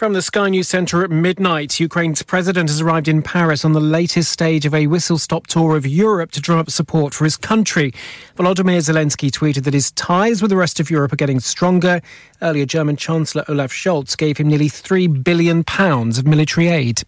[0.00, 3.80] From the Sky News Centre at midnight, Ukraine's president has arrived in Paris on the
[3.80, 7.36] latest stage of a whistle stop tour of Europe to drum up support for his
[7.36, 7.92] country.
[8.34, 12.00] Volodymyr Zelensky tweeted that his ties with the rest of Europe are getting stronger.
[12.40, 17.02] Earlier, German Chancellor Olaf Scholz gave him nearly £3 billion of military aid.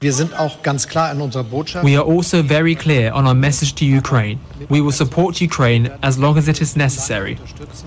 [1.82, 4.38] We are also very clear on our message to Ukraine.
[4.68, 7.38] We will support Ukraine as long as it is necessary.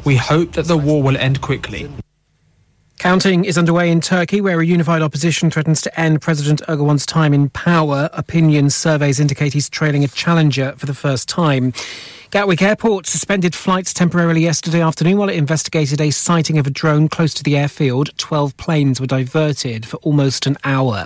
[0.03, 1.91] We hope that the war will end quickly.
[3.05, 7.35] Counting is underway in Turkey, where a unified opposition threatens to end President Erdogan's time
[7.35, 8.09] in power.
[8.13, 11.71] Opinion surveys indicate he's trailing a challenger for the first time.
[12.31, 17.07] Gatwick Airport suspended flights temporarily yesterday afternoon while it investigated a sighting of a drone
[17.07, 18.09] close to the airfield.
[18.17, 21.05] Twelve planes were diverted for almost an hour.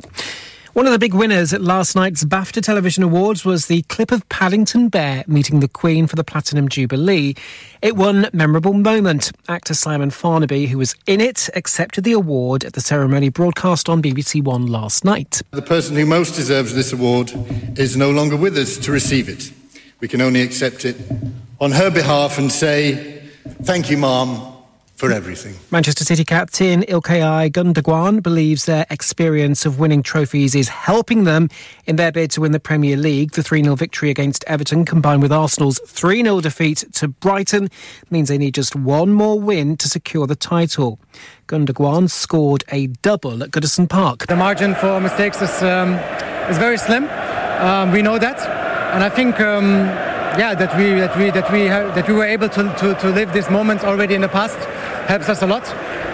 [0.73, 4.27] One of the big winners at last night's BAFTA Television Awards was the clip of
[4.29, 7.33] Paddington Bear meeting the Queen for the Platinum Jubilee.
[7.81, 9.31] It won Memorable Moment.
[9.47, 14.03] Actor Simon Farnaby, who was in it, accepted the award at the ceremony broadcast on
[14.03, 15.41] BBC One last night.
[15.49, 17.33] The person who most deserves this award
[17.75, 19.51] is no longer with us to receive it.
[20.01, 20.97] We can only accept it
[21.59, 23.23] on her behalf and say,
[23.63, 24.58] Thank you, Mom,
[24.99, 25.55] for everything.
[25.71, 31.47] Manchester City captain Ilkay Gundogan believes their experience of winning trophies is helping them
[31.85, 33.31] in their bid to win the Premier League.
[33.31, 37.69] The 3 0 victory against Everton, combined with Arsenal's 3 0 defeat to Brighton,
[38.09, 40.99] means they need just one more win to secure the title.
[41.47, 44.27] Gundogan scored a double at Goodison Park.
[44.27, 45.93] The margin for mistakes is, um,
[46.49, 47.05] is very slim.
[47.05, 48.39] Um, we know that.
[48.93, 49.39] And I think.
[49.39, 52.93] Um yeah, that we that we that we have, that we were able to, to,
[52.95, 54.57] to live this moment already in the past
[55.07, 55.67] helps us a lot.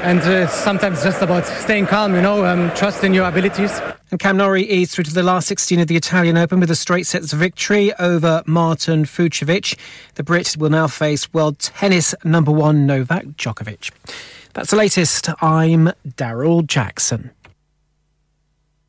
[0.03, 3.81] And uh, sometimes just about staying calm, you know, um, trust in your abilities.
[4.11, 6.75] And Cam Norrie is through to the last 16 of the Italian Open with a
[6.75, 9.77] straight sets victory over Martin Fucsovics.
[10.13, 13.91] The Brit will now face world tennis number one Novak Djokovic.
[14.53, 15.29] That's the latest.
[15.41, 17.31] I'm Daryl Jackson.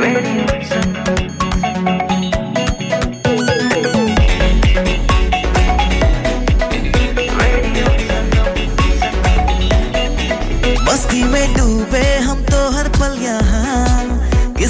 [0.00, 0.40] 549947.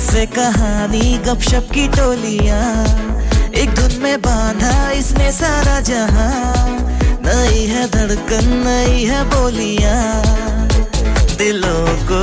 [0.00, 2.84] से कहानी, गपशप की टोलियाँ।
[3.54, 6.66] एक धुन में बांधा इसने सारा जहाँ।
[7.22, 10.22] नई है धड़कन, नई है बोलियाँ।
[11.36, 12.22] दिलों को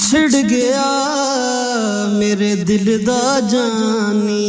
[0.00, 0.84] ਵਿਛੜ ਗਿਆ
[2.18, 4.46] ਮੇਰੇ ਦਿਲ ਦਾ ਜਾਨੀ।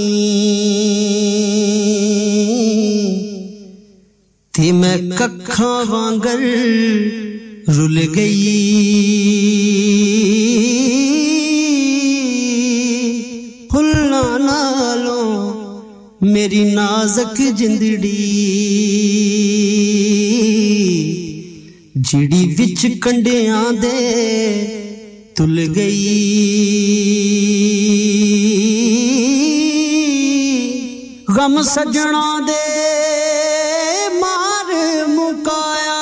[4.53, 6.37] ਤੇ ਮੈਂ ਕੱਖਾਂ ਵਾਂਗਰ
[7.77, 8.45] ਰੁੱਲ ਗਈ।
[13.71, 15.53] ਫੁੱਲਾਂ ਨਾਲੋਂ
[16.23, 18.21] ਮੇਰੀ ਨਾਜ਼ਕ ਜਿੰਦੜੀ,
[21.97, 23.97] ਜਿਹੜੀ ਵਿੱਚ ਕੰਡਿਆਂ ਦੇ
[25.37, 26.09] तुल गई।
[31.29, 32.65] गम सजना दे
[34.19, 34.69] मार
[35.07, 36.01] मुकाया।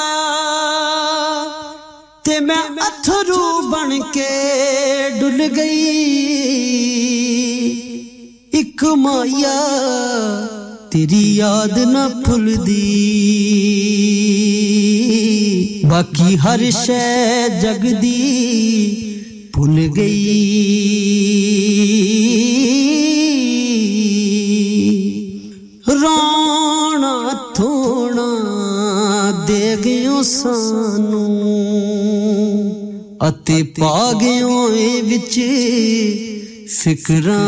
[2.25, 4.31] ते मैं अथरू बन के
[5.19, 5.85] डुल गई।
[8.53, 9.59] इक माया
[10.91, 12.87] तेरी याद न भुल दी
[15.85, 19.08] बाकी हर शह जगदी।
[19.59, 20.35] भूल गई
[26.01, 27.15] रोना
[27.59, 28.31] थोड़ा
[29.47, 31.27] दे गयो सानू
[33.27, 35.39] ਅਤੇ ਪਾ ਗਿਓ ਏ ਵਿੱਚ
[36.69, 37.39] ਫਿਕਰਾਂ।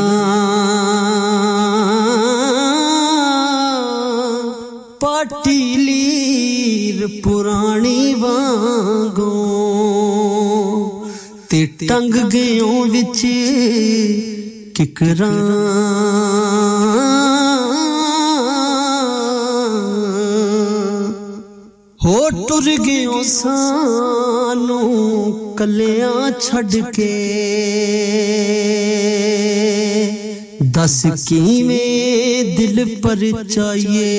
[5.01, 9.70] ਪਾਟੀਲੀਰ ਪੁਰਾਣੀ ਵਾਂਗੂ
[11.50, 13.26] ਤੇ ਟੰਗ ਗਿਓ ਵਿੱਚ
[14.74, 15.32] ਕਿਕਰਾਂ
[22.00, 24.82] ਹੋ ਟੁਰ ਗਿਓ ਸਾਨੂੰ
[25.58, 27.12] ਕੱਲਿਆਂ ਛੱਡ ਕੇ
[30.72, 34.12] ਦਸ ਕਿਵੇਂ ਦਿਲ ਪਰ ਚਾਈਏ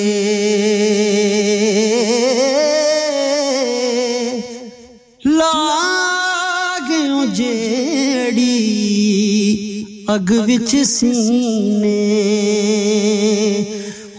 [10.15, 11.99] ਅਗ ਵਿੱਚ ਸੀਨੇ।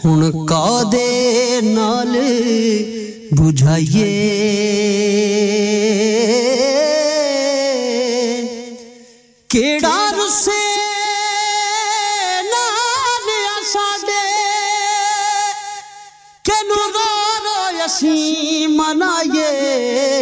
[0.04, 2.16] ਹੁਣ ਕਾਦੇ ਨਾਲ
[3.38, 4.08] 부ਝਾਈਏ
[9.48, 10.62] ਕਿਹੜਾ ਰੁੱਸੇ
[12.44, 14.22] ਨਾਲ ਸਾਡੇ?
[16.44, 17.10] ਕਿਨੂੰ ਰੋ
[17.44, 20.13] ਰੋ ਅਸੀਂ ਮਨਾਈਏ?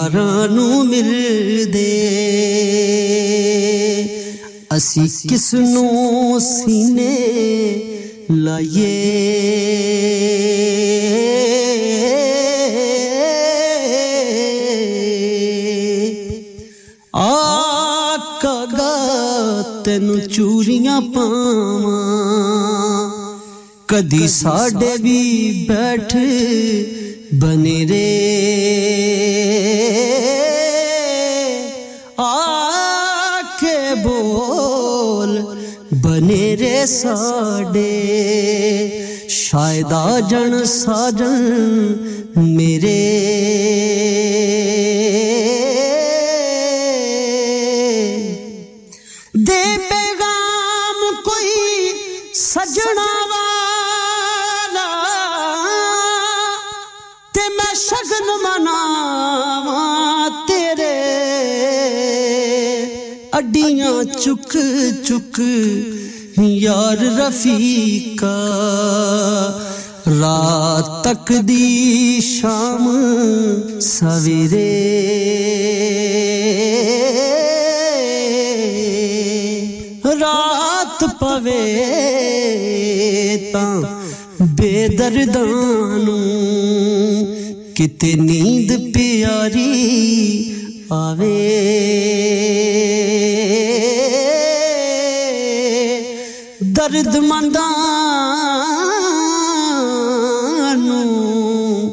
[0.00, 1.84] ਯਾਰਾਂ ਨੂੰ ਮਿਲਦੇ
[4.76, 7.12] ਅਸੀਂ ਕਿਸ ਨੂੰ ਸੀਨੇ
[8.32, 8.94] ਲਾਈਏ
[17.16, 18.92] ਆਕਾਗਾ
[19.84, 22.04] ਤੈਨੂੰ ਚੂਰੀਆਂ ਪਾਵਾਂ
[23.88, 26.16] ਕਦੀ ਸਾਡੇ ਵੀ ਬੈਠ
[27.33, 28.07] बने रे।
[32.19, 35.37] आखे बोल,
[35.93, 37.91] बने रे साडे।
[39.29, 39.93] शायद
[40.29, 41.35] जन साजन
[42.37, 43.01] मेरे।
[49.37, 51.53] दे पैगाम कोई
[52.35, 53.10] सजना
[63.41, 64.51] अड्डियाँ चुक
[65.05, 65.37] चुक
[66.39, 68.35] यार रफी का
[70.07, 72.85] रात तक दी शाम
[73.81, 74.69] सवेरे।
[80.05, 81.65] रात पवे
[83.55, 83.65] ता
[84.41, 86.19] बेदर्दानू।
[87.77, 89.71] कित नींद प्यारी
[90.93, 91.39] आवे।
[96.91, 97.75] ਦਰਦਮੰਦਾਂ
[100.75, 101.91] ਨੂੰ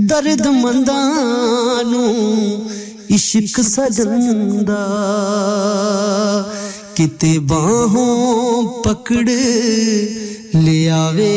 [0.00, 2.70] ਦਰਦਮੰਦਾਂ ਨੂੰ
[3.10, 4.82] ਇਸ਼ਕ ਸਜਦਾ।
[6.96, 9.30] ਕਿਤੇ ਬਾਹੋਂ ਪਕੜ
[10.56, 11.32] ਲਿਆਵੇ।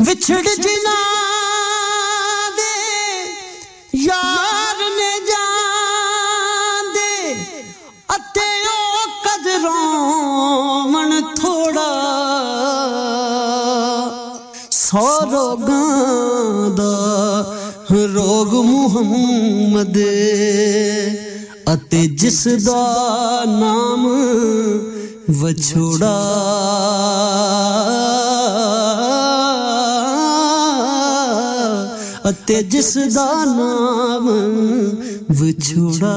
[0.00, 0.79] ਵਿਛੜ ਜੇ
[15.50, 17.54] ਰੋਗਾਂ ਦਾ
[18.14, 19.96] ਰੋਗ ਮੁਹੰਮਦ
[21.74, 22.84] ਅਤੇ ਜਿਸ ਦਾ
[23.46, 24.06] ਨਾਮ
[25.30, 26.14] ਵਿਛੋੜਾ।
[32.30, 34.28] ਅਤੇ ਜਿਸ ਦਾ ਨਾਮ
[35.30, 36.16] ਵਿਛੋੜਾ।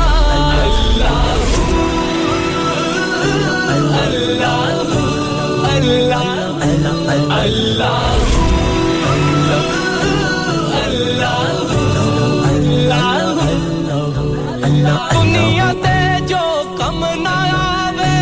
[15.13, 15.97] दुनिया ते
[16.31, 16.43] जो
[16.79, 18.15] कम ना आवे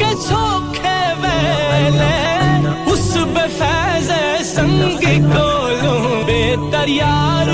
[0.00, 2.14] के सोखे वेले।
[2.92, 4.10] उस बेफैज
[6.90, 7.48] यार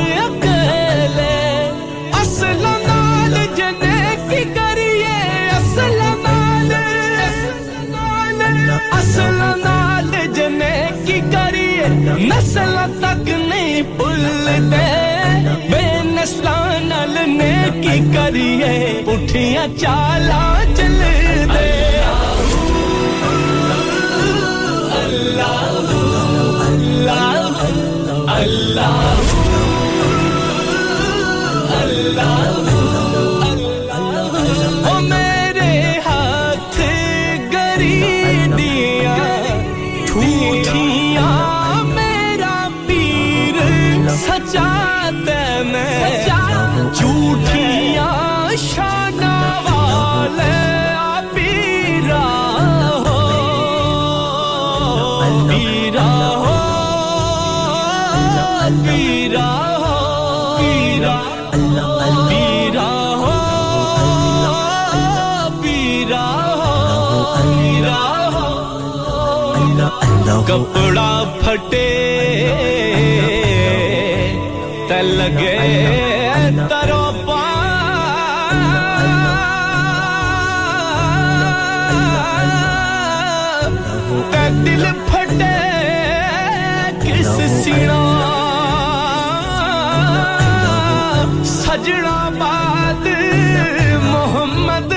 [9.12, 10.76] नस्ल नाल जने
[11.06, 11.88] की करिए,
[12.28, 14.86] नस्ल तक नहीं भुलते।
[15.68, 17.52] बेनस्ला नाल ने
[17.82, 18.72] की करिए
[19.04, 20.42] पुठिया चाला
[20.72, 21.66] चलते।
[25.02, 25.66] अल्लाह
[26.68, 27.42] अल्लाह
[28.38, 29.42] अल्लाह।
[58.84, 59.48] पीरा
[62.32, 62.88] पीरा
[63.22, 63.36] हो
[65.62, 66.28] पीरा
[68.36, 68.48] हो
[69.56, 69.88] पीरा
[70.50, 71.10] कपड़ा
[71.42, 71.86] फटे
[75.22, 75.56] लगे
[76.70, 77.00] तरो
[84.64, 85.54] दिल फटे
[87.02, 88.00] किस सीना
[91.52, 93.06] सजना बाद
[94.10, 94.92] मोहम्मद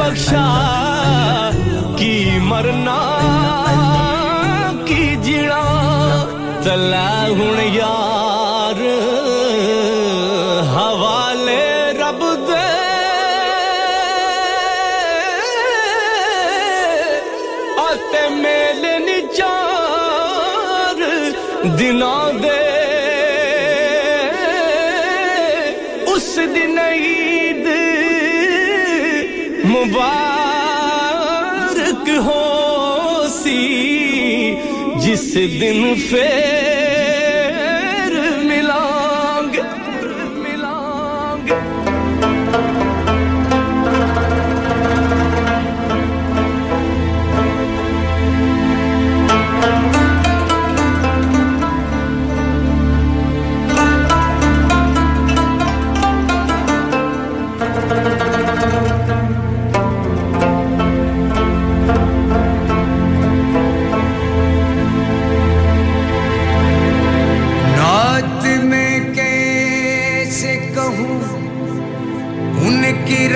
[0.00, 0.46] बख्शा
[2.00, 2.14] की
[2.50, 3.00] मरना
[4.90, 5.64] की जिना
[6.64, 7.08] चला
[7.40, 8.33] हुन यार
[21.98, 22.62] ना दे।
[26.14, 27.66] उस दिन ईद
[29.66, 30.96] मुबारक
[32.26, 32.44] हो
[33.38, 33.60] सी
[35.04, 35.28] जिस
[35.60, 36.83] दिन फेर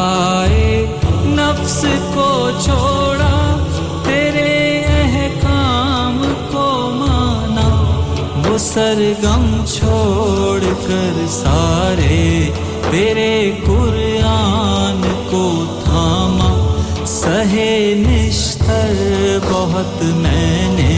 [0.00, 0.98] हवाए
[1.36, 1.80] नफ्स
[2.14, 2.28] को
[2.60, 3.32] छोड़ा,
[4.04, 4.52] तेरे
[5.36, 6.18] काम
[6.52, 7.66] को माना।
[8.36, 12.18] वो सरगम छोड़ कर सारे
[12.90, 15.44] तेरे कुरान को
[15.80, 16.50] थामा।
[17.06, 18.96] सहे निश्तर
[19.44, 20.96] बहुत मैंने,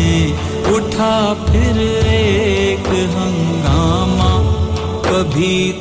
[0.74, 1.80] उठा फिर
[2.14, 4.32] एक हंगामा।
[5.06, 5.71] कभी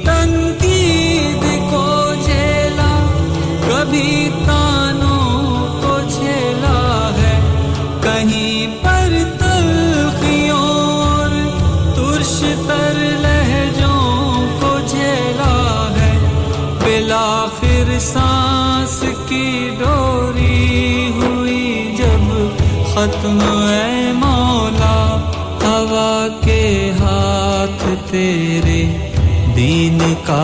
[23.02, 24.98] खत्म है मौला
[25.64, 26.12] हवा
[26.44, 26.62] के
[26.98, 28.82] हाथ तेरे
[29.56, 30.44] दीन का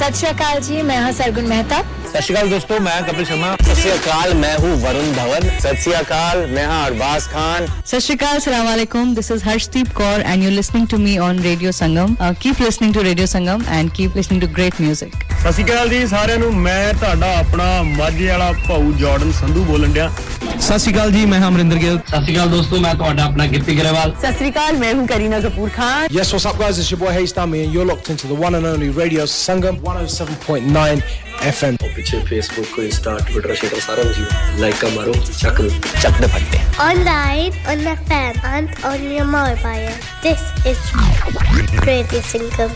[0.00, 1.80] सत श्रीकाल जी मैं हाँ सरगुन मेहता।
[2.12, 6.66] सत श्रीकाल दोस्तों मैं कपिल शर्मा सत श्रीकाल मैं हूँ वरुण धवन सत श्रीकाल मैं
[6.66, 10.98] हूँ अरबाज खान सत श्रीकाल सलाम वालेकुम this is Harshdeep Kaur and you listening to
[10.98, 15.32] me on radio Sangam keep listening to radio Sangam and keep listening to great music
[15.42, 19.92] ਸਤਿ ਸ਼੍ਰੀ ਅਕਾਲ ਜੀ ਸਾਰਿਆਂ ਨੂੰ ਮੈਂ ਤੁਹਾਡਾ ਆਪਣਾ ਮਾਝੇ ਵਾਲਾ ਭਾਊ ਜਾਰਡਨ ਸੰਧੂ ਬੋਲਣ
[19.92, 20.10] ਡਿਆ
[20.58, 23.76] ਸਤਿ ਸ਼੍ਰੀ ਅਕਾਲ ਜੀ ਮੈਂ ਅਮਰਿੰਦਰ ਗਿੱਲ ਸਤਿ ਸ਼੍ਰੀ ਅਕਾਲ ਦੋਸਤੋ ਮੈਂ ਤੁਹਾਡਾ ਆਪਣਾ ਗਿੱਪੀ
[23.78, 27.00] ਗਰੇਵਾਲ ਸਤਿ ਸ਼੍ਰੀ ਅਕਾਲ ਮੈਂ ਹੂੰ Kareena Kapoor Khan yes what's up guys it's your
[27.00, 31.31] boy he's Tommy and you are locked into the one and only radio Sangam 107.9
[31.44, 35.60] F M पीछे फेसबुक इंस्टा ट्विटर शेटर सारा कुछ लाइक का मारो चक
[36.02, 39.88] चक दे फटते online on the fan and on your mobile
[40.22, 42.68] this is radio Sangam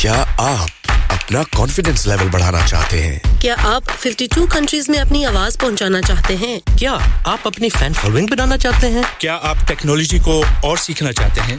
[0.00, 0.68] क्या आप
[1.12, 3.38] अपना कॉन्फिडेंस लेवल बढ़ाना चाहते हैं?
[3.40, 6.60] क्या आप 52 कंट्रीज़ में अपनी आवाज़ पहुंचाना चाहते हैं?
[6.78, 6.92] क्या
[7.26, 9.04] आप अपनी फ़ैन फॉलोइंग बनाना चाहते हैं?
[9.20, 11.58] क्या आप टेक्नोलॉजी को और सीखना चाहते हैं?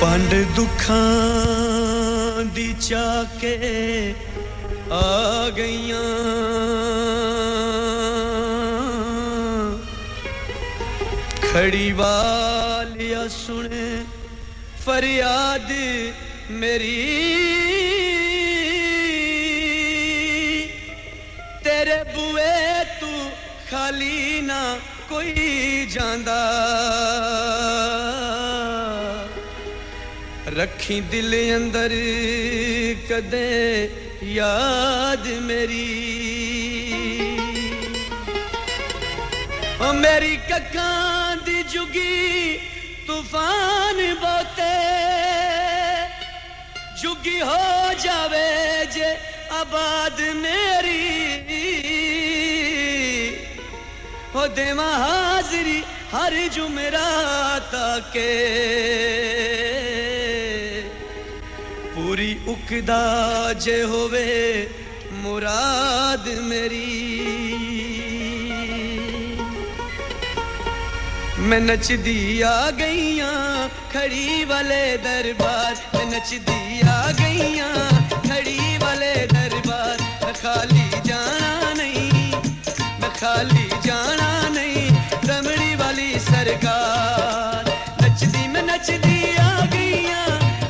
[0.00, 0.94] ਪੰਡ ਦੁੱਖਾਂ
[2.54, 4.14] ਦੀ ਚਾਕੇ
[4.92, 6.02] ਆ ਗਈਆਂ
[11.42, 13.68] ਖੜੀ ਵਾਲਿਆ ਸੁਣ
[14.85, 15.69] फरियाद
[16.51, 17.01] मेरी।
[21.63, 22.55] तेरे बुए
[23.01, 23.11] तू
[23.69, 24.61] खाली ना
[25.09, 26.39] कोई जांदा।
[30.57, 31.93] रखी दिल अंदर
[33.11, 33.51] कदे
[34.33, 35.87] याद मेरी।
[39.81, 40.89] ओ मेरी कक्का
[41.45, 42.70] दी जुगी
[43.31, 44.71] तूफ़ान बोते,
[47.01, 48.49] जुगी हो जावे
[48.91, 49.09] जे
[49.55, 51.03] आबाद मेरी।
[54.35, 55.79] हो देवा हाजरी
[56.11, 57.71] हर जुमरात
[58.11, 58.31] के।
[61.95, 63.03] पूरी उकदा
[63.63, 64.29] जे होवे
[65.23, 67.20] मुराद मेरी।
[71.41, 73.29] मैं नचदी आ गईया,
[73.93, 77.69] खड़ी वाले दरबार। मैं नचदी आ गईया,
[78.27, 82.31] खड़ी वाले दरबार। मैं खाली जाना नहीं,
[83.01, 84.85] मैं खाली जाना नहीं
[85.29, 87.73] रमड़ी वाली सरकार।
[88.03, 90.21] नचदी मैं नचदी आ गईया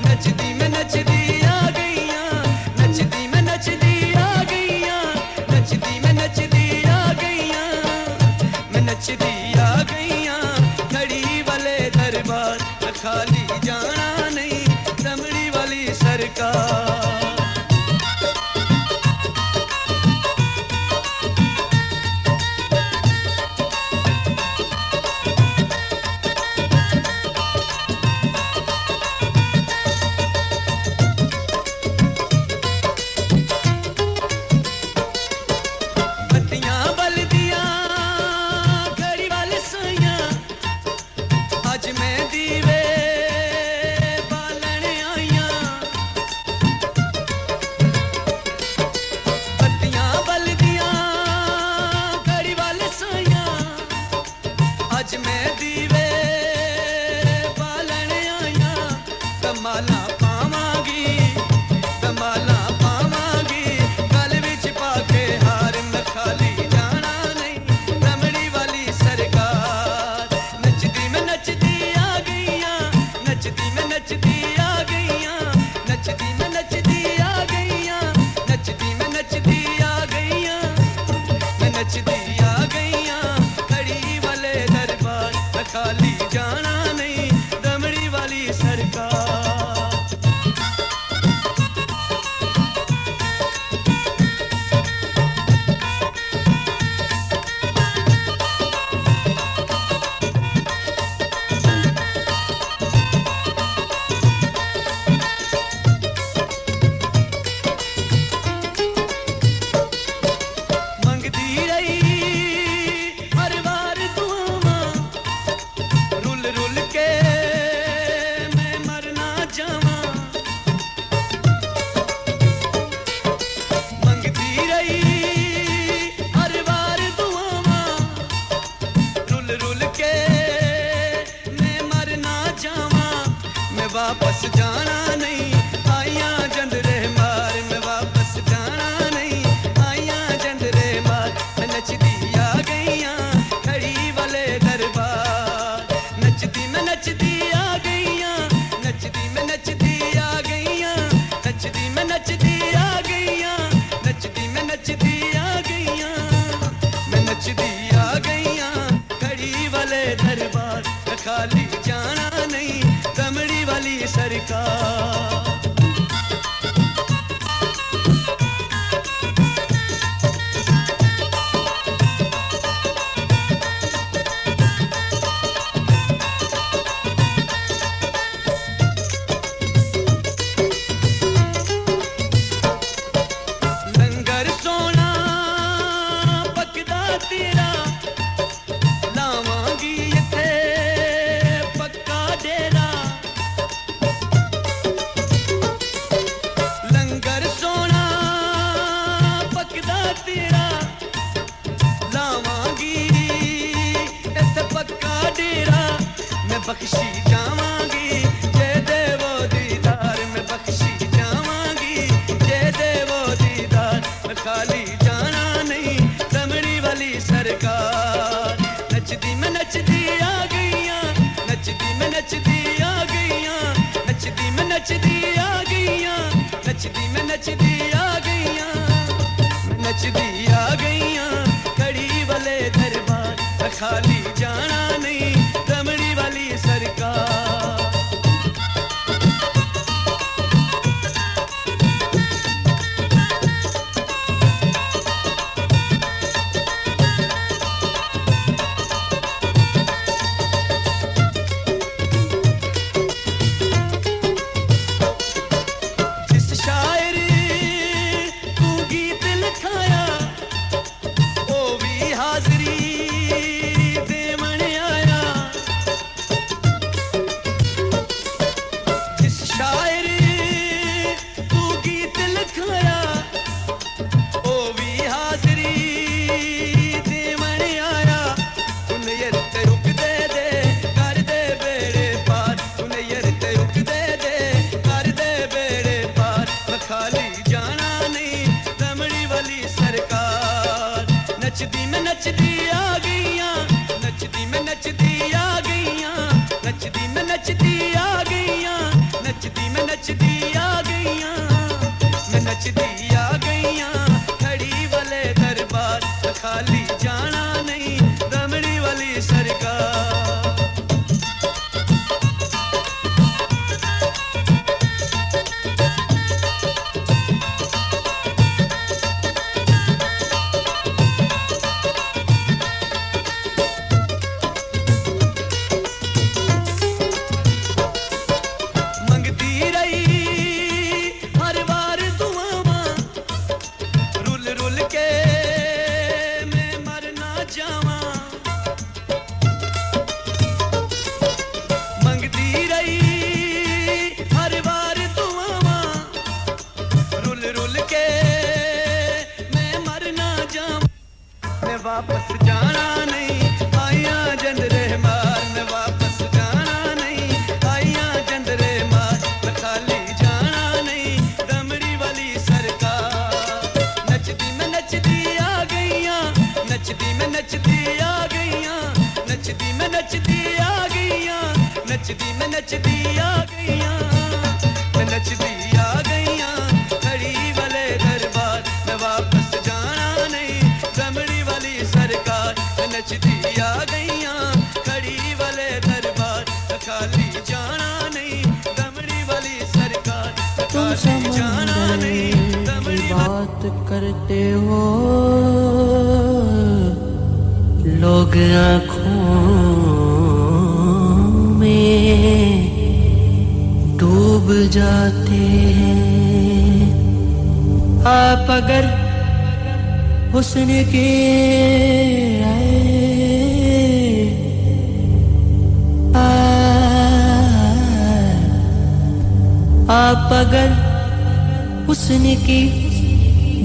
[0.08, 2.24] नचदी मैं नचदी आ गईया।
[2.80, 4.98] नचदी मैं नचदी आ गईया
[5.52, 7.64] नचदी मैं नचदी आ गईया।
[8.74, 9.34] मैं नचदी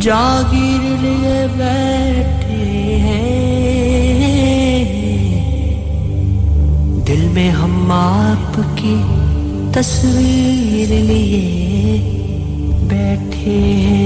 [0.07, 2.67] जागीर लिए बैठे
[3.05, 3.25] हैं।
[7.05, 8.95] दिल में हम आपकी
[9.73, 11.99] तस्वीर लिए
[12.89, 14.06] बैठे हैं।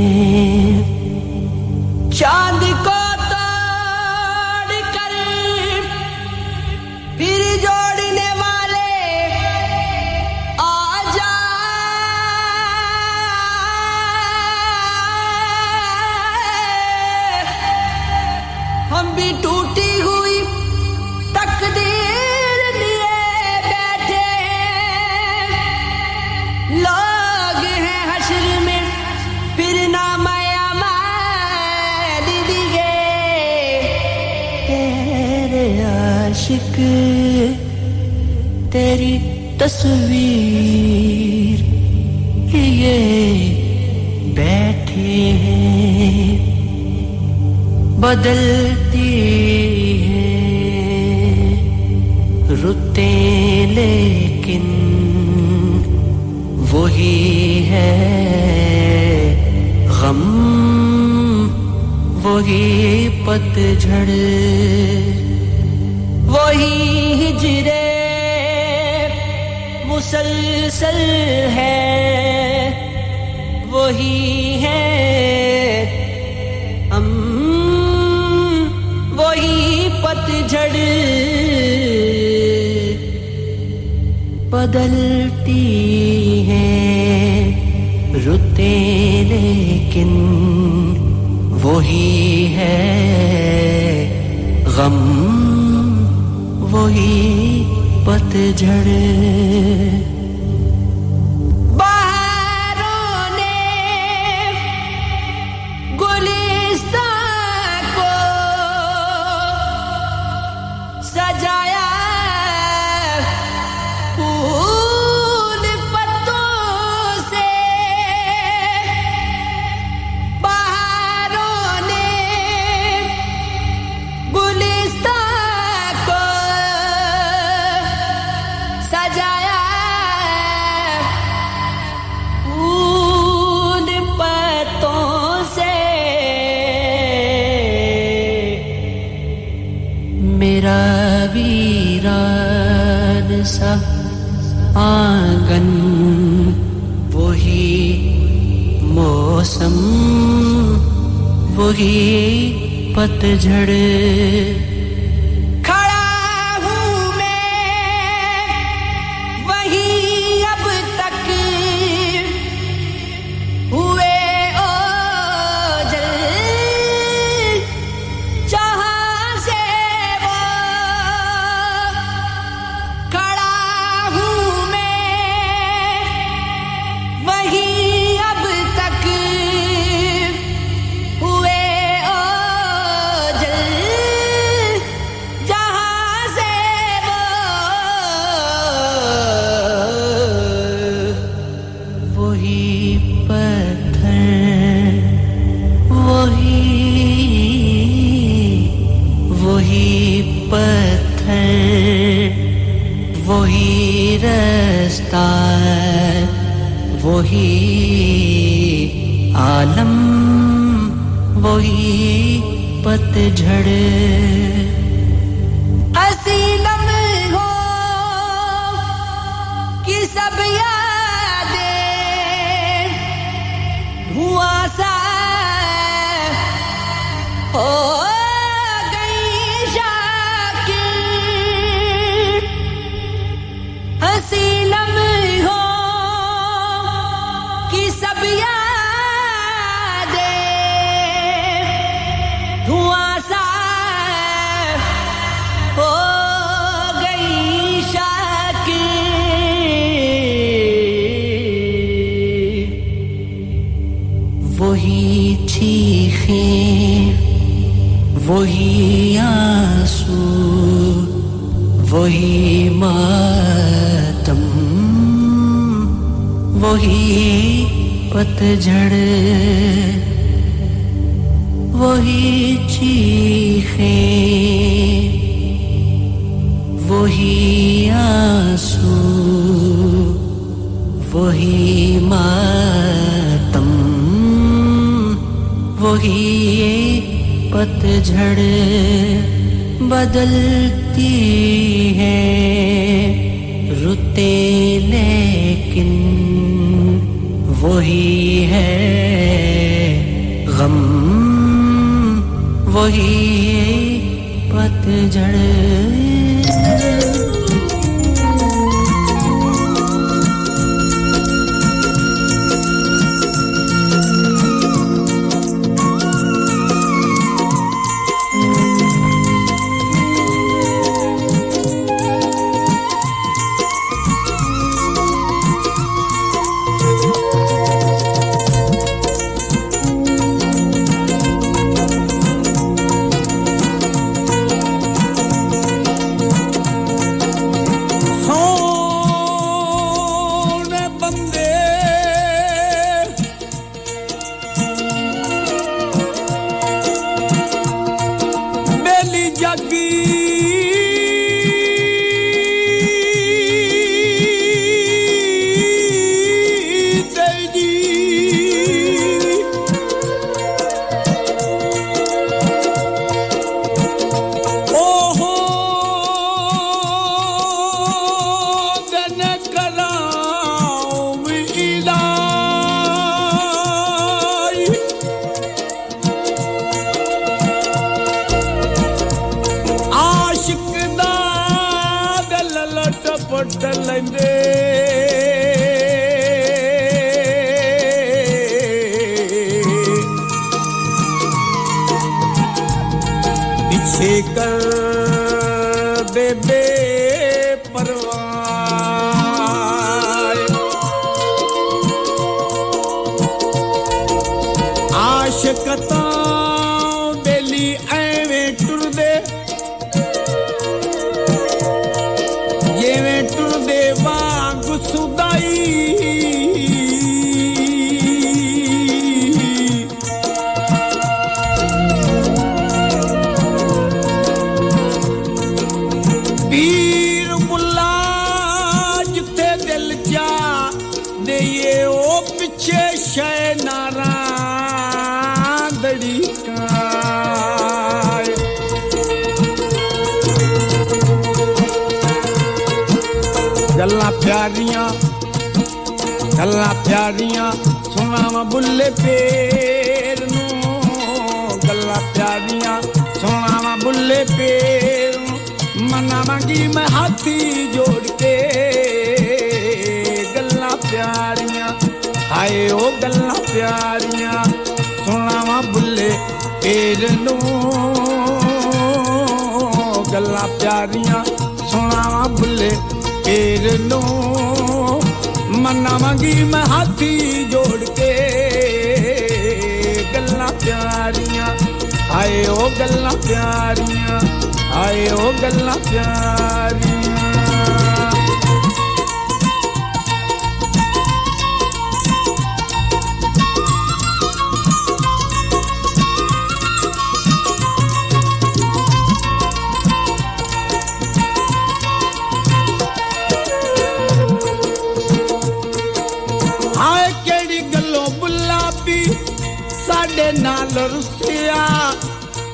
[511.10, 511.66] ਰੁੱਸਿਆ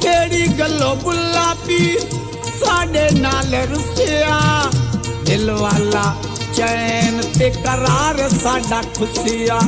[0.02, 0.96] ਕਿਹੜੀ ਗੱਲੋਂ
[1.66, 1.98] ਪੀ?
[2.60, 4.40] ਸਾਡੇ ਨਾਲ ਰੁੱਸਿਆ।
[5.22, 6.14] ਦਿਲ ਵਾਲਾ
[6.54, 9.60] ਚੈਨ ਤੇ ਕਰਾਰ ਸਾਡਾ ਖੁਸ਼ੀਆ।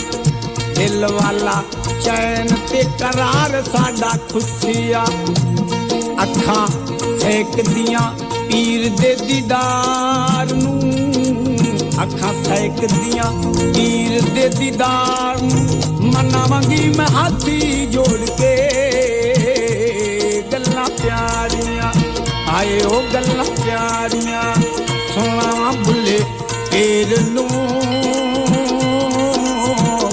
[0.76, 1.62] ਦਿਲ ਵਾਲਾ
[2.04, 5.04] ਚੈਨ ਤੇ ਕਰਾਰ ਸਾਡਾ ਖੁਸ਼ੀਆ।
[6.22, 6.66] ਅੱਖਾਂ
[7.20, 8.12] ਸੇਕਦੀਆਂ
[8.48, 10.97] ਪੀਰ ਦੇ ਦੀਦਾਰ ਨੂੰ।
[12.02, 13.30] ਅੱਖਾਂ ਸੇਕਦੀਆਂ
[13.74, 15.62] ਪੀਰ ਦੇ ਦੀਦਾਰ ਨੂੰ
[16.12, 18.54] ਮਨਾਵਾਂਗੀ ਮੈਂ ਹਾਥੀ ਜੋੜ ਕੇ।
[20.52, 21.92] ਗੱਲਾਂ ਪਿਆਰੀਆਂ
[22.54, 24.42] ਆਏ ਉਹ ਗੱਲਾਂ ਪਿਆਰੀਆਂ,
[25.14, 26.20] ਸੁਣਾਵਾਂ ਬੁੱਲੇ
[26.72, 27.48] ਪੀਰ ਨੂੰ।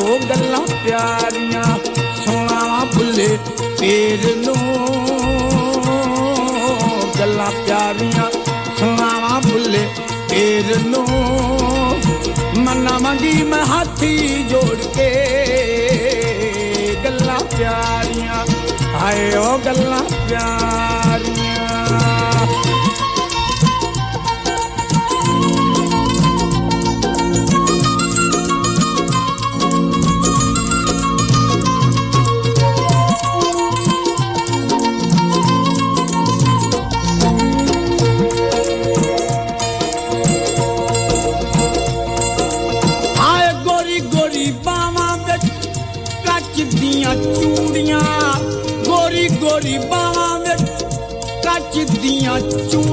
[0.04, 1.78] ਆਏ ਉਹ ਗੱਲਾਂ ਪਿਆਰੀਆਂ
[2.24, 3.38] ਸੁਣਾਵਾਂ ਬੁੱਲੇ
[3.80, 4.56] ਪੀਰ ਨੂੰ।
[7.18, 8.30] ਗੱਲਾਂ ਪਿਆਰੀਆਂ
[8.78, 9.88] ਸੁਣਾਵਾਂ ਭੁੱਲੇ
[10.30, 11.06] ਪੀਰ ਨੂੰ।
[12.56, 15.10] ਮਨਾਵਾਂਗੀ ਮੈਂ ਹਾਥੀ ਜੋੜ ਕੇ।
[17.04, 18.46] ਗੱਲਾਂ ਪਿਆਰੀਆਂ
[19.02, 21.13] ਆਏ ਉਹ ਗੱਲਾਂ ਪਿਆਰੀਆਂ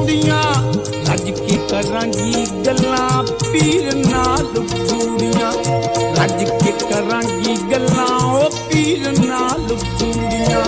[0.02, 0.44] ਚੂੜੀਆਂ
[1.10, 5.52] ਰੱਜ ਕੇ ਕਰਾਂਗੀ ਗੱਲਾਂ, ਪੀਰ ਨਾਲ ਬੂੜੀਆਂ
[6.16, 10.66] ਰੱਜ ਕੇ ਕਰਾਂਗੀ ਗੱਲਾਂ, ਉਹ ਪੀਰ ਨਾਲ ਬੂੜੀਆਂ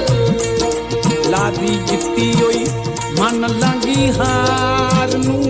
[1.30, 2.66] ਲਾਦੀ ਜਿੱਤੀ ਹੋਈ,
[3.20, 5.42] ਮਨ ਲਾਂਗੀ ਹਾਰ ਨੂੰ।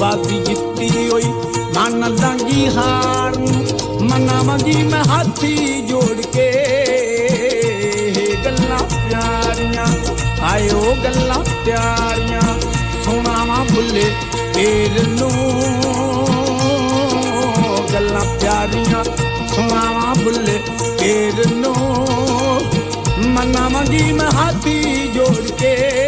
[0.00, 1.32] ਬਾਦੀ ਜਿੱਤੀ ਹੋਈ,
[1.76, 3.66] ਮਨ ਲਾਂਗੀ ਹਾਰ ਨੂੰ।
[4.00, 6.63] ਮਨਾਵਾਂਗੀ ਮੈਂ ਹਾਥੀ ਜੋੜ ਕੇ
[10.94, 12.40] ਆਇਓ ਗੱਲਾਂ ਪਿਆਰੀਆਂ
[13.04, 14.04] ਸੁਣਾਵਾਂ ਬੁੱਲੇ
[14.54, 15.30] ਤੇਰ ਨੂੰ।
[17.92, 19.04] ਗੱਲਾਂ ਪਿਆਰੀਆਂ
[19.54, 20.58] ਸੁਣਾਵਾਂ ਬੁੱਲੇ
[20.98, 21.74] ਤੇਰ ਨੂੰ।
[23.26, 26.03] ਮਨਾਵਾਂਗੀ ਮੈਂ ਹਾਥੀ ਜੋੜ ਕੇ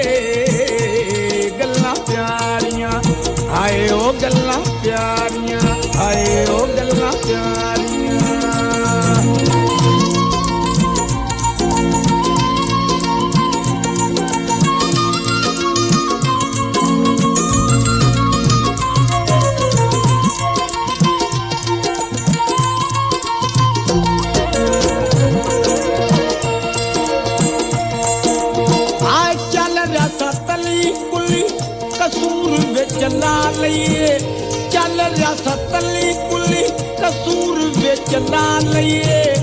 [38.12, 39.34] ਕਸੂਰ ਲਈਏ,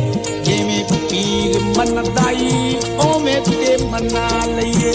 [0.43, 4.91] ਜਿਵੇਂ ਪੀਰ ਮੰਨਦਾਈ ਓਵੇਂ ਤੇ ਮਨਾ ਲਈਏ।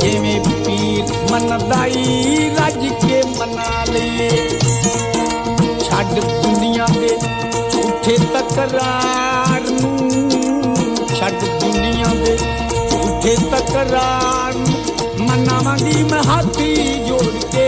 [0.00, 4.30] ਜਿਵੇਂ ਪੀਰ ਮੰਨਦਾਈ, ਰੱਜ ਕੇ ਮਨਾ ਲਈਏ।
[5.80, 7.08] ਛੱਡ ਦੁਨੀਆ ਦੇ
[7.72, 10.76] ਝੂਠੇ ਤਕਰਾਰ ਨੂੰ,
[11.16, 12.36] ਛੱਡ ਦੁਨੀਆ ਦੇ
[12.90, 16.74] ਝੂਠੇ ਤਕਰਾਰ ਨੂੰ। ਮਨਾਵਾਂਗੀ ਮੈਂ ਹਾਥੀ
[17.08, 17.65] ਜੋੜ ਕੇ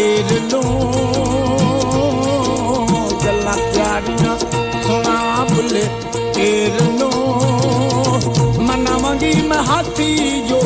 [0.00, 0.62] ਪੀਰ ਨੂੰ
[3.24, 4.36] ਗੱਲਾਂ ਪਿਆਰੀਆਂ
[4.82, 5.84] ਸੁਣਾਵਾਂ ਬੁੱਲੇ
[6.36, 7.12] ਪੀਰ ਨੂੰ
[8.62, 10.14] ਮਨਾਵਾਂਗੀ ਮੈਂ ਹਾਥੀ
[10.48, 10.59] ਜੋੜ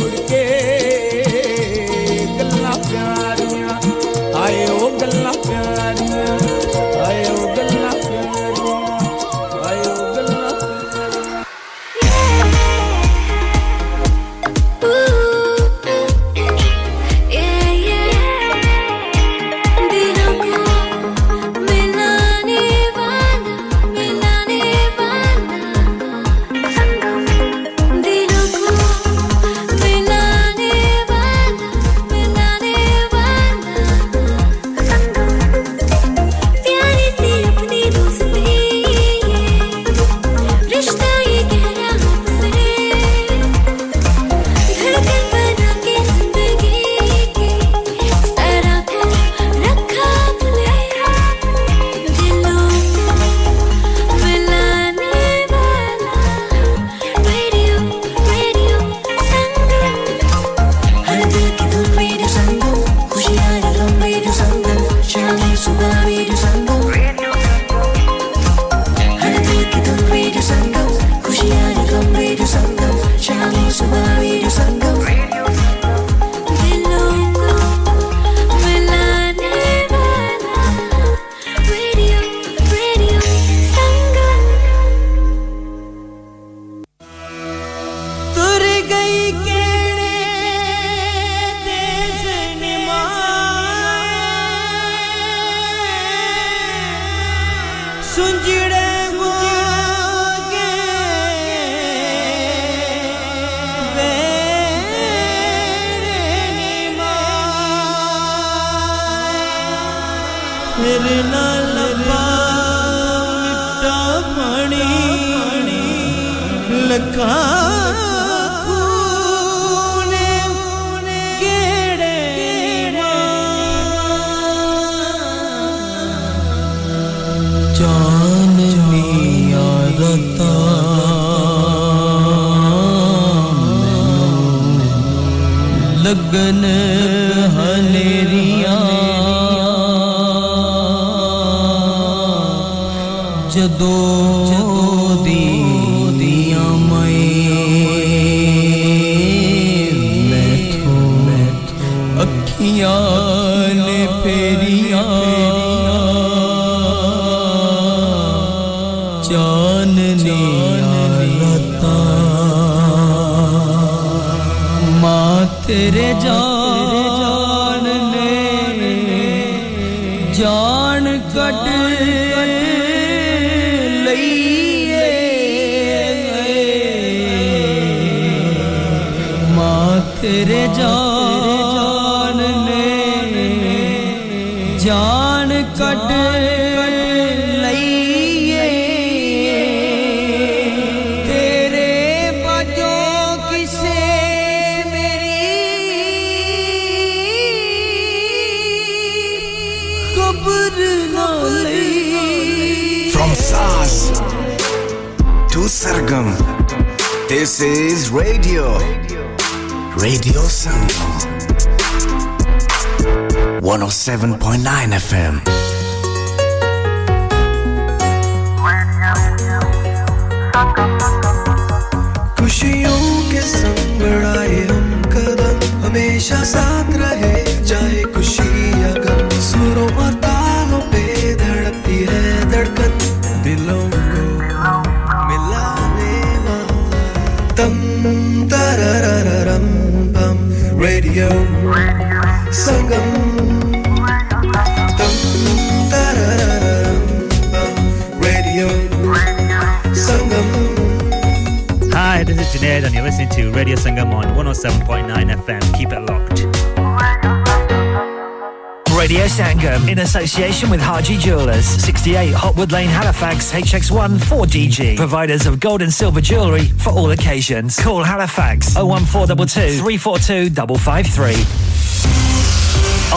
[262.05, 264.95] 68 Hotwood Lane, Halifax, HX1 4DG.
[264.95, 267.79] Providers of gold and silver jewellery for all occasions.
[267.79, 271.33] Call Halifax 01422 342 553.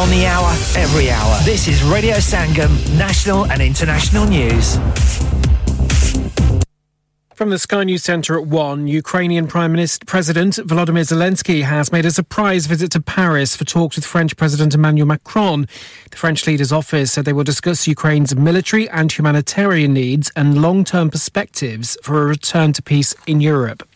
[0.01, 1.39] On the hour, every hour.
[1.45, 4.79] This is Radio Sangam, national and international news.
[7.39, 12.05] From the Sky News Centre at 1, Ukrainian Prime Minister President Volodymyr Zelensky has made
[12.05, 15.69] a surprise visit to Paris for talks with French President Emmanuel Macron.
[16.19, 21.11] French leader's office said they will discuss Ukraine's military and humanitarian needs and long term
[21.11, 23.89] perspectives for a return to peace in Europe.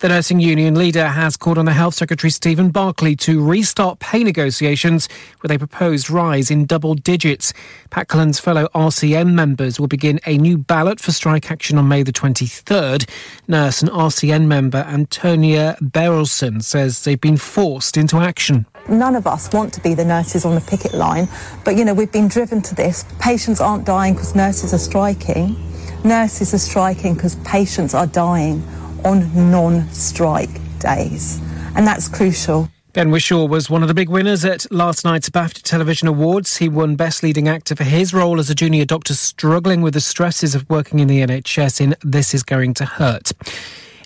[0.00, 4.24] The nursing union leader has called on the Health Secretary Stephen Barclay to restart pay
[4.24, 5.08] negotiations
[5.42, 7.52] with a proposed rise in double digits.
[7.90, 12.02] Pat Cullen's fellow RCM members will begin a new ballot for strike action on May
[12.02, 13.08] the 23rd.
[13.46, 18.66] Nurse and RCN member Antonia Berelson says they've been forced into action.
[18.88, 21.28] None of us want to be the nurses on the picket line,
[21.64, 23.04] but you know, we've been driven to this.
[23.18, 25.56] Patients aren't dying because nurses are striking.
[26.04, 28.62] Nurses are striking because patients are dying
[29.04, 31.40] on non strike days.
[31.74, 32.68] And that's crucial.
[32.92, 36.58] Ben Wishaw was one of the big winners at last night's BAFTA Television Awards.
[36.58, 40.00] He won Best Leading Actor for his role as a junior doctor struggling with the
[40.00, 43.32] stresses of working in the NHS in This Is Going to Hurt.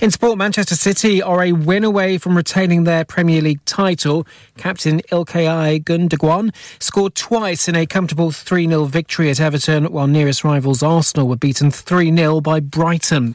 [0.00, 4.24] In sport, Manchester City are a win away from retaining their Premier League title.
[4.56, 10.44] Captain Ilkay Gundogan scored twice in a comfortable 3 0 victory at Everton, while nearest
[10.44, 13.34] rivals Arsenal were beaten 3 0 by Brighton.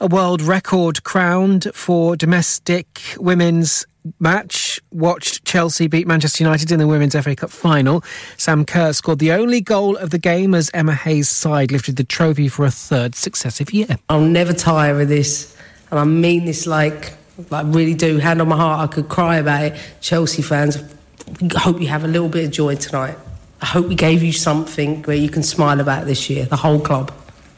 [0.00, 3.86] A world record crowned for domestic women's
[4.18, 8.02] match watched Chelsea beat Manchester United in the Women's FA Cup final.
[8.36, 12.04] Sam Kerr scored the only goal of the game as Emma Hayes' side lifted the
[12.04, 13.98] trophy for a third successive year.
[14.08, 15.53] I'll never tire of this,
[15.94, 17.12] and I mean this like,
[17.50, 18.18] like really do.
[18.18, 19.80] Hand on my heart, I could cry about it.
[20.00, 20.76] Chelsea fans,
[21.56, 23.16] hope you have a little bit of joy tonight.
[23.62, 26.80] I hope we gave you something where you can smile about this year, the whole
[26.80, 27.12] club,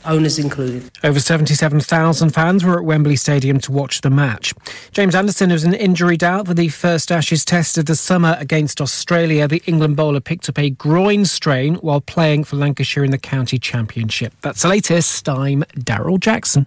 [0.05, 0.91] owners included.
[1.03, 4.53] Over 77,000 fans were at Wembley Stadium to watch the match.
[4.93, 8.82] James Anderson was an injury doubt for the first Ashes test of the summer against
[8.82, 9.49] Australia.
[9.49, 13.59] The England bowler picked up a groin strain while playing for Lancashire in the county
[13.59, 14.34] championship.
[14.43, 15.26] That's the latest.
[15.26, 16.66] I'm Daryl Jackson.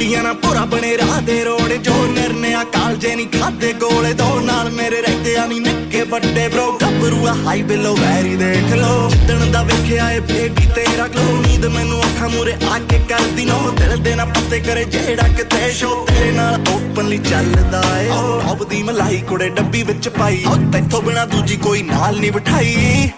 [0.00, 4.70] ਅੱਡੀਆਂ ਨਾ ਪੂਰਾ ਬਣੇ, ਰਾਹ ਦੇ ਰੋੜ ਜੋ ਨਿਰਨਿਆ ਕਾਲਜੇ ਨਹੀਂ ਖਾਦੇ ਗੋਲੇ ਦੋ ਨਾਲ
[4.70, 9.62] ਮੇਰੇ ਰਹਿੰਦੇ ਨਹੀਂ ਨਿੱਕੇ ਵੱਡੇ ਬ్రో ਗੱਭਰੂ ਆ ਹਾਈ ਬਿਲੋ ਵੈਰੀ ਦੇਖ ਲੋ ਜਿੱਦਣ ਦਾ
[9.62, 14.14] ਵੇਖਿਆ ਏ ਬੇਬੀ ਤੇਰਾ ਗਲੋ ਨੀਂਦ ਮੈਨੂੰ ਅੱਖਾਂ ਮੂਰੇ ਆ ਕੇ ਕਰਦੀ ਨੋ। ਦਿਲ ਦੇ
[14.14, 19.48] ਨਾ ਪੱਤੇ ਕਰੇ ਜਿਹੜਾ ਕਿਤੇ ਸ਼ੋ ਤੇਰੇ ਨਾਲ ਓਪਨਲੀ ਚੱਲਦਾ ਏ ਟੌਪ ਦੀ ਮਲਾਈ ਕੁੜੇ
[19.48, 23.10] ਡੱਬੀ ਵਿੱਚ ਪਾਈ। ਤੈਥੋਂ ਬਿਨਾ ਦੂਜੀ ਕੋਈ ਨਾਲ ਨਹੀਂ ਬਿਠਾਈ।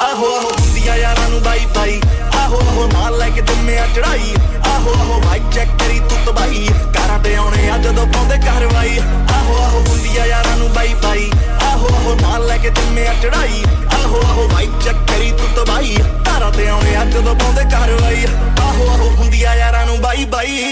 [0.00, 2.00] ਆਹੋ ਆਹੋ ਹੁੰਦੀਆਂ ਯਾਰਾਂ ਨੂੰ ਬਾਈ ਬਾਈ।
[2.40, 4.34] ਆਹੋ ਆਹੋ, ਨਾਲ ਲੈ ਕੇ ਦਿੰਮਿਆ ਚੜਾਈ
[4.66, 8.98] ਆਹੋ ਆਹੋ ਭਾਈ ਚੈੱਕ ਕਰੀ ਤੂੰ ਤਬਾਈ ਕਾਰਾਂ ਤੇ ਆਉਣੇ ਆ ਜਦੋਂ ਪਾਉਂਦੇ ਕਾਰਵਾਈ।
[9.34, 11.30] ਆਹੋ ਆਹੋ ਹੁੰਦੀਆਂ ਯਾਰਾਂ ਨੂੰ ਬਾਈ ਬਾਈ।
[11.62, 13.62] ਆਹੋ ਆਹੋ, ਨਾਲ ਲੈ ਕੇ ਦਿੰਮਿਆ ਚੜਾਈ
[13.94, 15.96] ਆਹੋ ਆਹੋ ਭਾਈ ਚੈੱਕ ਕਰੀ ਤੂੰ ਤਬਾਈ
[16.26, 18.24] ਕਾਰਾਂ ਤੇ ਆਉਣੇ ਆ ਜਦੋਂ ਪਾਉਂਦੇ ਕਾਰਵਾਈ।
[18.60, 20.62] ਆਹੋ ਆਹੋ ਹੁੰਦੀਆਂ ਯਾਰਾਂ ਨੂੰ ਬਾਈ ਬਾਈ।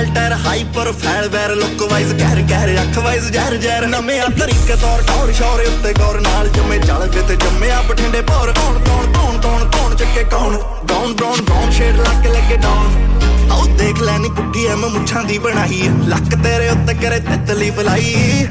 [0.00, 4.76] ਫਿਲਟਰ ਹਾਈਪਰ ਫੈਲ ਵੈਰ ਲੁੱਕ ਵਾਈਜ਼ ਕਹਿਰ ਕਹਿਰ ਅੱਖ ਵਾਈਜ਼ ਜ਼ਹਿਰ ਜ਼ਹਿਰ ਨਵੇਂ ਆ ਤਰੀਕੇ
[4.82, 9.12] ਤੌਰ ਟੌਰ ਸ਼ੌਰ ਉੱਤੇ ਗੌਰ ਨਾਲ ਜੰਮੇ ਚੱਲ ਵੇ ਤੇ ਜੰਮਿਆ ਬਠਿੰਡੇ ਪੌਰ ਕੌਣ ਕੌਣ
[9.12, 14.16] ਕੌਣ ਕੌਣ ਕੌਣ ਚੱਕੇ ਕੌਣ ਡਾਊਨ ਬ੍ਰਾਊਨ ਬ੍ਰਾਊਨ ਸ਼ੇਡ ਲੱਕ ਲੱਗੇ ਡਾਊਨ ਆਉ ਦੇਖ ਲੈ
[14.18, 18.46] ਨੀ ਪੁੱਠੀ ਐ ਮੈਂ ਮੁੱਛਾਂ ਦੀ ਬਣਾਈ ਲੱਕ ਤੇਰੇ ਉੱਤੇ ਕਰੇ ਤਿਤਲੀ ਫਲਾਈ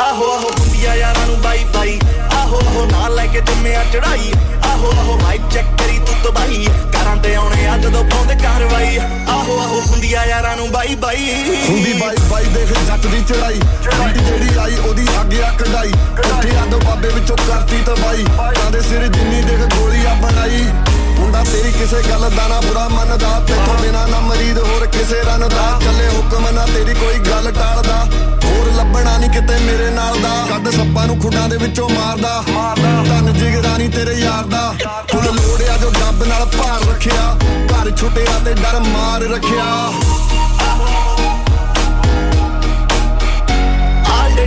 [0.00, 1.98] ਆਹੋ ਆਹੋ ਹੁੰਦੀਆਂ ਯਾਰਾਂ ਨੂੰ ਬਾਈ ਬਾਈ।
[2.34, 4.32] ਆਹੋ ਆਹੋ ਨਾਲ ਲੈ ਕੇ ਜੰਮਿਆ ਚੜਾਈ
[4.68, 9.58] ਆਹੋ ਆਹੋ ਭਾਈ ਚੈੱਕ ਕਰੀ ਤੂੰ ਤਬਾਈ ਕਰਾਂ ਤੇ ਆਉਣੇ ਆ ਜਦੋਂ ਪਾਉਂਦੇ ਕਾਰਵਾਈ। ਆਹੋ
[9.60, 11.32] ਆਹੋ ਹੁੰਦੀਆਂ ਯਾਰਾਂ ਨੂੰ ਬਾਈ ਬਾਈ।
[11.68, 16.56] ਹੁੰਦੀ ਬਾਈ ਬਾਈ ਦੇਖ ਜੱਟ ਦੀ ਚੜਾਈ ਚੜਾਈ ਜਿਹੜੀ ਆਈ ਉਹਦੀ ਅੱਗੇ ਆ ਕਢਾਈ। ਉੱਥੇ
[16.62, 18.24] ਆਦੋ ਬਾਬੇ ਵਿੱਚੋਂ ਕਰਤੀ ਤਬਾਈ
[18.54, 20.64] ਕਾਂਦੇ ਸਿਰ ਜਿੰਨੀ ਦੇਖ ਗੋਲੀ ਆ ਬਣਾਈ।
[21.38, 25.48] ਮੁੰਡਾ ਤੇਰੀ ਕਿਸੇ ਗੱਲ ਦਾ ਨਾ ਬੁਰਾ ਮੰਨਦਾ। ਤੇਥੋਂ ਬਿਨਾ ਨਾ ਮਰੀਦ ਹੋਰ ਕਿਸੇ ਰਨ
[25.48, 27.96] ਦਾ। ਚੱਲੇ ਹੁਕਮ ਨਾ ਤੇਰੀ ਕੋਈ ਗੱਲ ਟਾਲਦਾ।
[28.44, 32.42] ਹੋਰ ਲੱਭਣਾ ਨਹੀਂ ਕਿਤੇ ਮੇਰੇ ਨਾਲ ਦਾ। ਕੱਢ ਸੱਪਾਂ ਨੂੰ ਖੁੱਡਾਂ ਦੇ ਵਿੱਚੋਂ ਮਾਰਦਾ।
[33.08, 34.74] ਧੰਨ ਜਿਗਰਾਨੀ ਤੇਰੇ ਯਾਰ ਦਾ।
[35.10, 37.36] ਫੁੱਲ ਲੋੜਿਆ ਜੋ ਡੱਬ ਨਾਲ ਭਾਰ ਰੱਖਿਆ।
[37.72, 39.90] ਘਰ ਛੁੱਟਿਆ ਤੇ ਡਰ ਮਾਰ ਰੱਖਿਆ।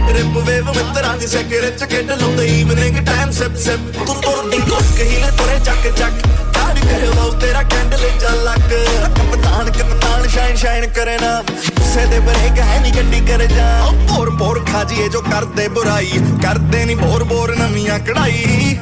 [0.08, 5.00] ਟ੍ਰਿਪ ਵੇਵ ਮਿੱਤਰਾਂ ਦੀ ਸੈਕਰ ਚ ਖੇਡ ਲਾਉਂਦੇ ਈਵਨਿੰਗ ਟਾਈਮ ਸਿਪ ਸਿਪ ਤੂੰ ਤੁਰਦੀ ਕੁੱਕ
[5.00, 6.51] ਹੀਲੇ ਤੁਰੇ ਚੱਕ ਚੱਕ।
[6.82, 8.74] ਕਾੜ ਕਰਵਾ ਤੇਰਾ ਕੈਂਡਲ ਜਲਕ
[9.20, 14.36] ਕਪਤਾਨ ਕਪਤਾਨ ਸ਼ਾਈਨ ਸ਼ਾਈਨ ਕਰੇ ਨਾ। ਗੁੱਸੇ ਦੇ ਬ੍ਰੇਕ ਹੈ ਨਹੀਂ ਗੱਡੀ ਕਰ ਜਾ। ਪੋਰ
[14.36, 16.12] ਪੋਰ ਖਾਜੀਏ ਜੋ ਕਰਦੇ ਬੁਰਾਈ।
[16.44, 18.78] ਕਰਦੇ ਨਹੀਂ ਬੋਰ ਬੋਰ ਨਵੀਆਂ ਕਢਾਈ।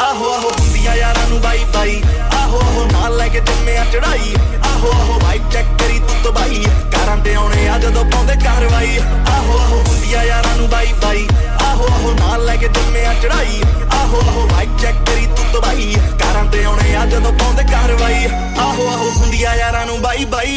[0.00, 2.00] ਆਹੋ ਆਹੋ ਹੁੰਦੀਆਂ ਯਾਰਾਂ ਨੂੰ ਬਾਈ ਬਾਈ।
[2.36, 4.34] ਆਹੋ ਆਹੋ ਨਾਲ ਲੈ ਕੇ ਜੰਮਿਆ ਚੜਾਈ
[4.64, 9.58] ਆਹੋ ਆਹੋ ਭਾਈ ਚੈੱਕ ਕਰੀ ਤੂੰ ਤਬਾਈ। ਕਾਰਾਂ ਤੇ ਆਉਣੇ ਆ ਜਦੋਂ ਪਾਉਂਦੇ ਕਾਰਵਾਈ। ਆਹੋ
[9.58, 11.26] ਆਹੋ ਹੁੰਦੀਆਂ ਯਾਰਾਂ ਨੂੰ ਬਾਈ ਬਾਈ।
[11.64, 13.60] ਆਹੋ ਆਹੋ ਨਾਲ ਲੈ ਕੇ ਜੰਮਿਆ ਚੜਾਈ
[13.92, 18.26] ਆਹੋ ਆਹੋ ਭਾਈ ਚੈੱਕ ਕਰੀ ਤੂੰ ਤਬਾਈ। ਕਾਰਾਂ ਤੇ ਆਉਣੇ ਆ ਜਦੋਂ ਪਾਉਂਦੇ ਕਾਰਵਾਈ।
[18.58, 20.56] ਆਹੋ ਆਹੋ ਹੁੰਦੀਆਂ ਯਾਰਾਂ ਨੂੰ ਬਾਈ ਬਾਈ।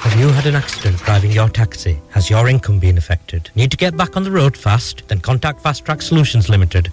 [0.00, 1.98] Have you had an accident driving your taxi?
[2.10, 3.50] Has your income been affected?
[3.54, 5.08] Need to get back on the road fast?
[5.08, 6.92] Then contact Fast Track Solutions Limited,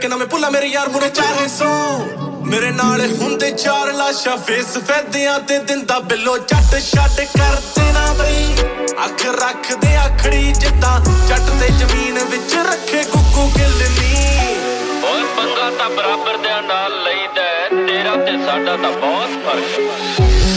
[0.00, 1.68] ਕਹਿੰਦਾ ਮੈਂ ਭੁੱਲਾ ਮੇਰੇ ਯਾਰ ਮੁਰੇ 400
[2.46, 8.54] ਮੇਰੇ ਨਾਲ ਹੁੰਦੇ ਚਾਰ ਲਾਸ਼ਾਂ ਫੇਸ ਫੈਦਿਆਂ ਤੇ ਦਿੰਦਾ ਬਿੱਲੋ ਜੱਟ ਛੱਡ ਕਰਦੇ ਨਾ ਬਈ।
[9.04, 10.98] ਅੱਖ ਰੱਖਦੇ ਆਖੜੀ ਜਿੱਦਾਂ
[11.28, 14.14] ਜੱਟ ਤੇ ਜ਼ਮੀਨ ਵਿੱਚ ਰੱਖੇ ਕੁੱਕੂ ਗਿੱਲਨੀ
[15.02, 17.48] ਹੋਰ ਪੰਗਾ ਤਾਂ ਬਰਾਬਰ ਦੇ ਨਾਲ ਲਈਦਾ
[17.86, 19.78] ਤੇਰਾ ਤੇ ਸਾਡਾ ਤਾਂ ਬਹੁਤ ਫ਼ਰਕ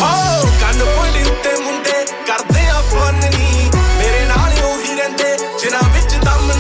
[0.01, 6.15] ਹੋ। ਕੰਨ ਪੁੜੀ ਉੱਤੇ ਮੁੰਡੇ ਕਰਦੇ ਆ ਫਨ ਨਹੀਂ ਮੇਰੇ ਨਾਲ ਉਹੀ ਰਹਿੰਦੇ ਜਿਨ੍ਹਾਂ ਵਿੱਚ
[6.15, 6.51] ਦਮ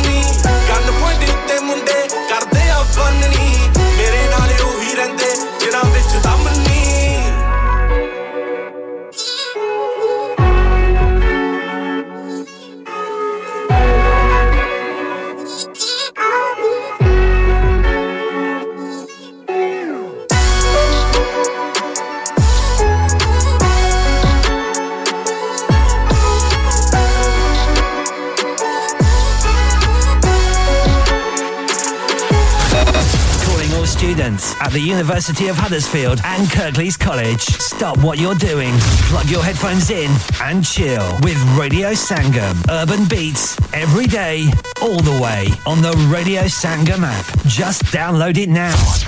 [35.03, 37.41] University of Huddersfield and Kirklees College.
[37.41, 38.71] Stop what you're doing,
[39.09, 40.09] plug your headphones in,
[40.41, 42.55] and chill with Radio Sangam.
[42.69, 44.47] Urban beats every day,
[44.81, 47.25] all the way on the Radio Sangam app.
[47.45, 49.02] Just download it now.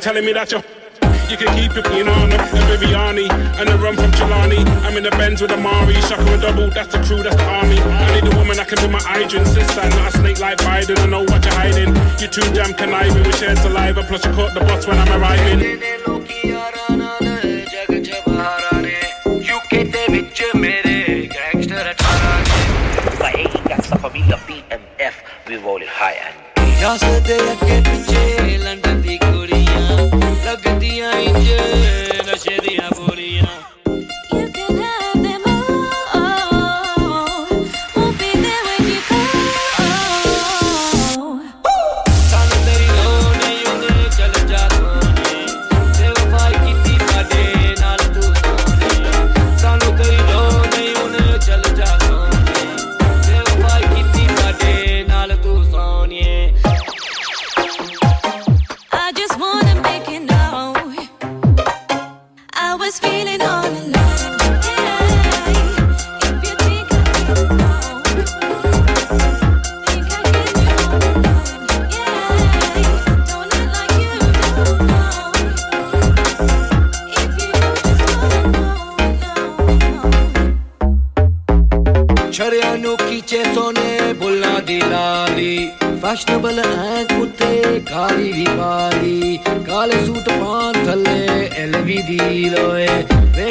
[0.00, 0.62] telling me that you're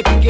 [0.02, 0.29] que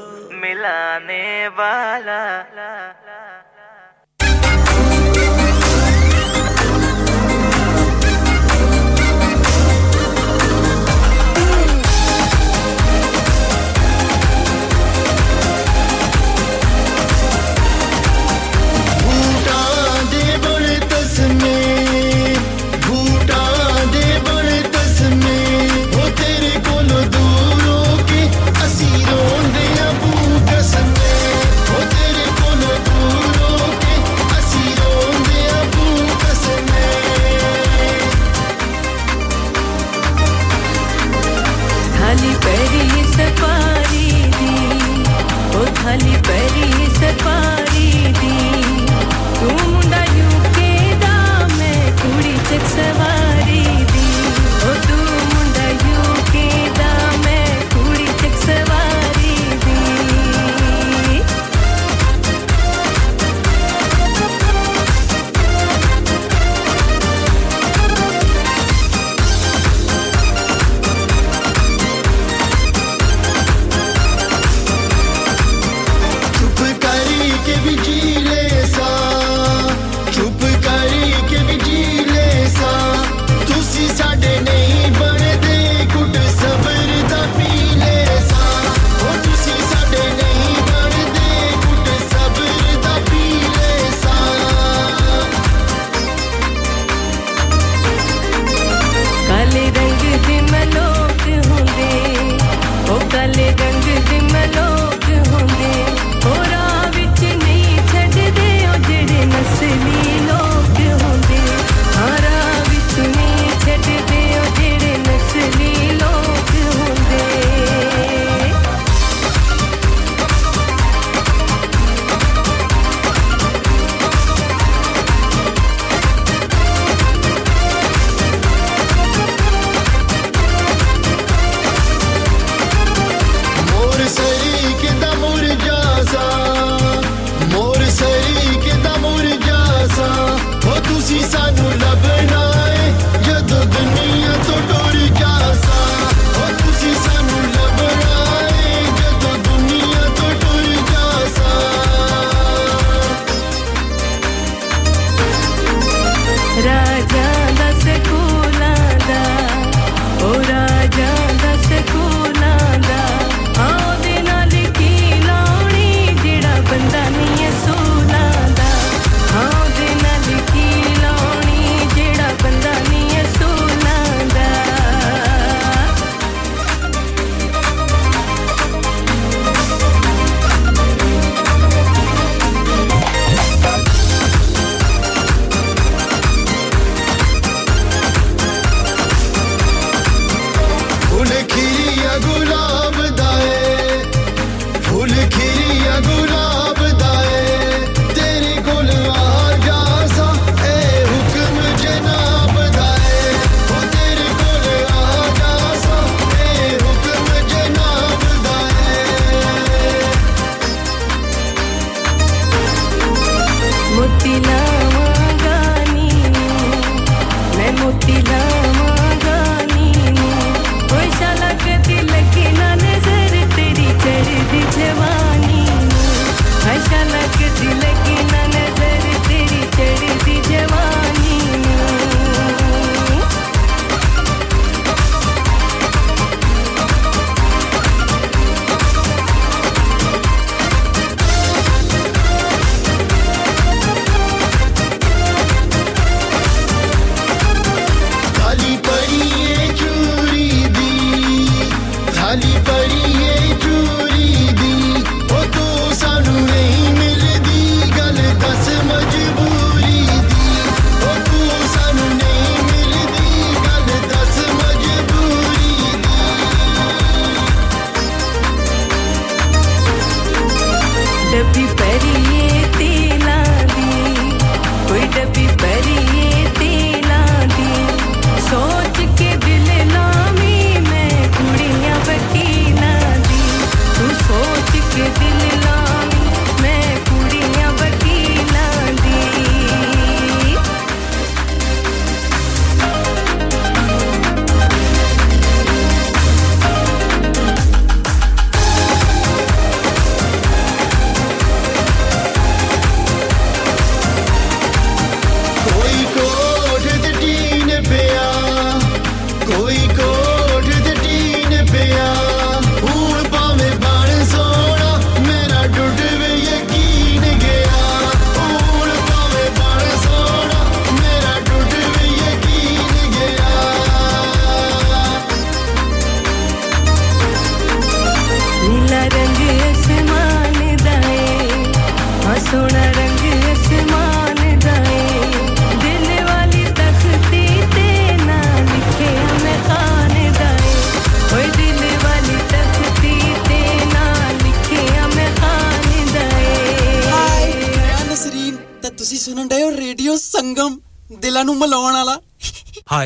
[1.47, 2.60] वाला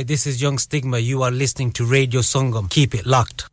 [0.06, 0.99] This is Young Stigma.
[0.99, 2.69] You are listening to Radio Songam.
[2.69, 3.49] Keep it locked.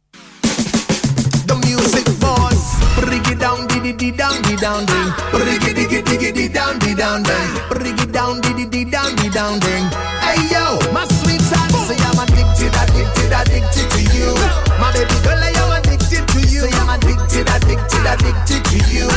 [1.48, 2.76] The music force.
[3.00, 5.08] break it down, di di down, di down, ding.
[5.32, 7.48] Break it diggy diggy di down, di down, ding.
[7.70, 9.88] Break it down, di di down, di down, ding.
[10.20, 14.36] Hey yo, my sweetheart, say I'm addicted, addicted, addicted to you.
[14.76, 16.68] My baby girl, I am addicted to you.
[16.68, 19.08] Say I'm addicted, addicted, addicted to you.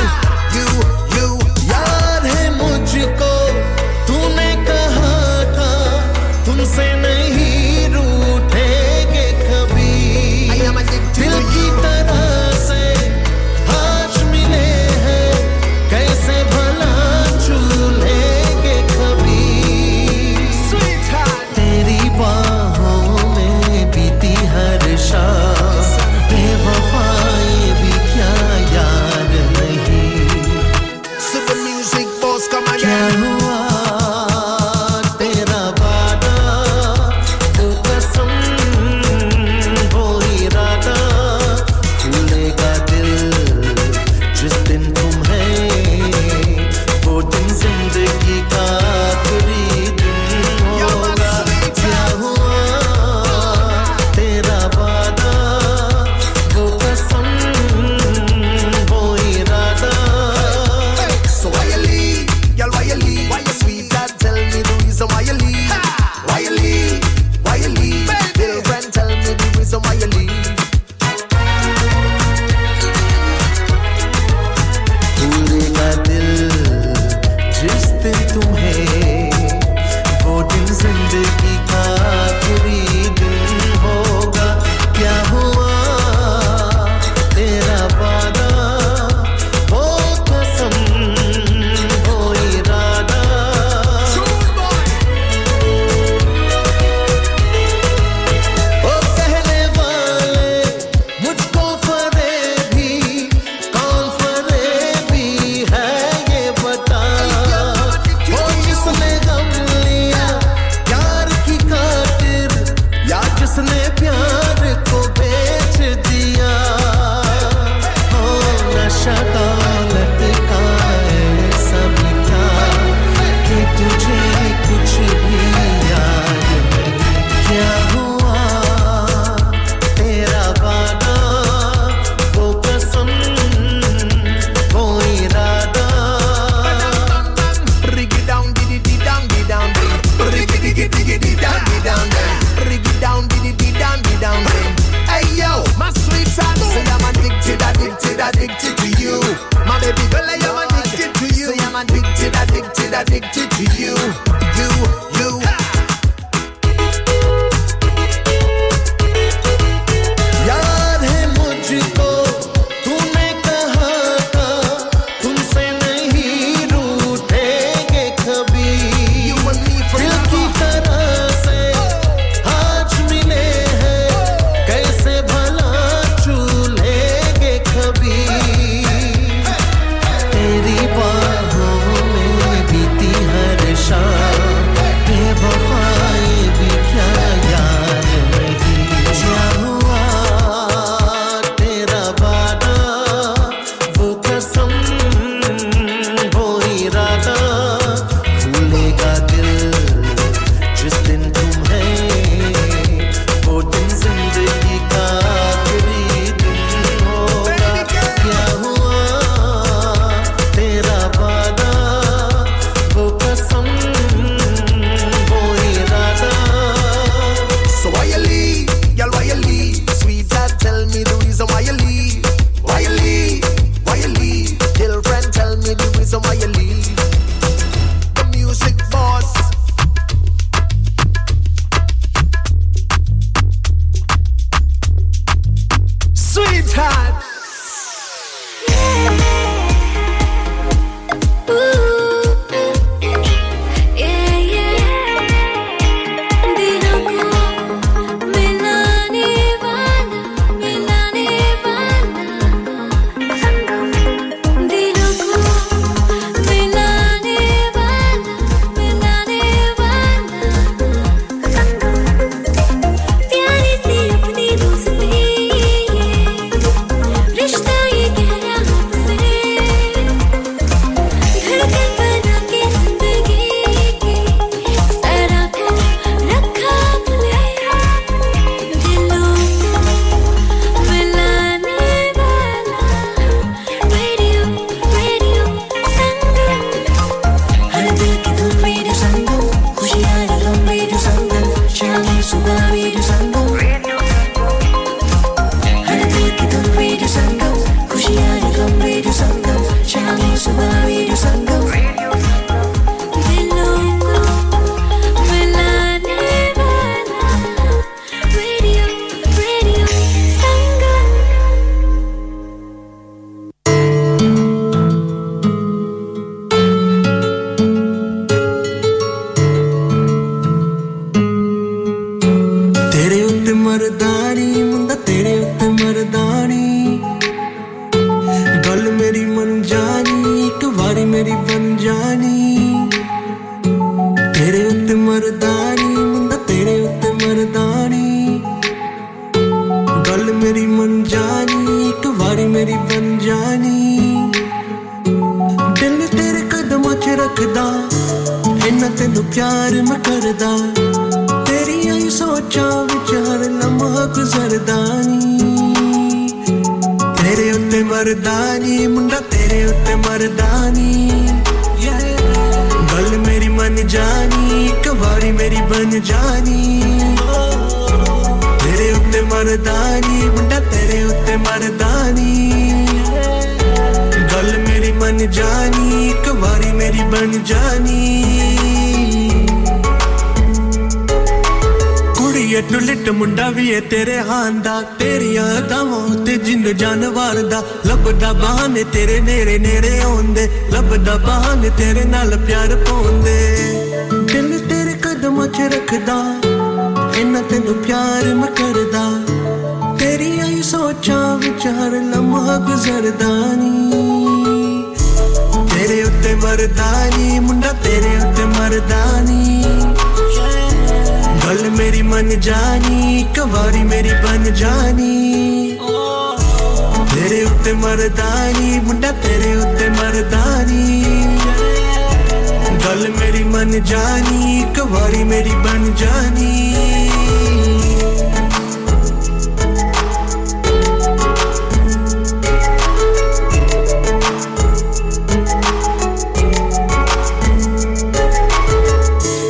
[423.55, 426.75] ਮਨ ਜਾਣੀ, ਇੱਕ ਵਾਰੀ ਮੇਰੀ ਬਨ ਜਾਣੀ।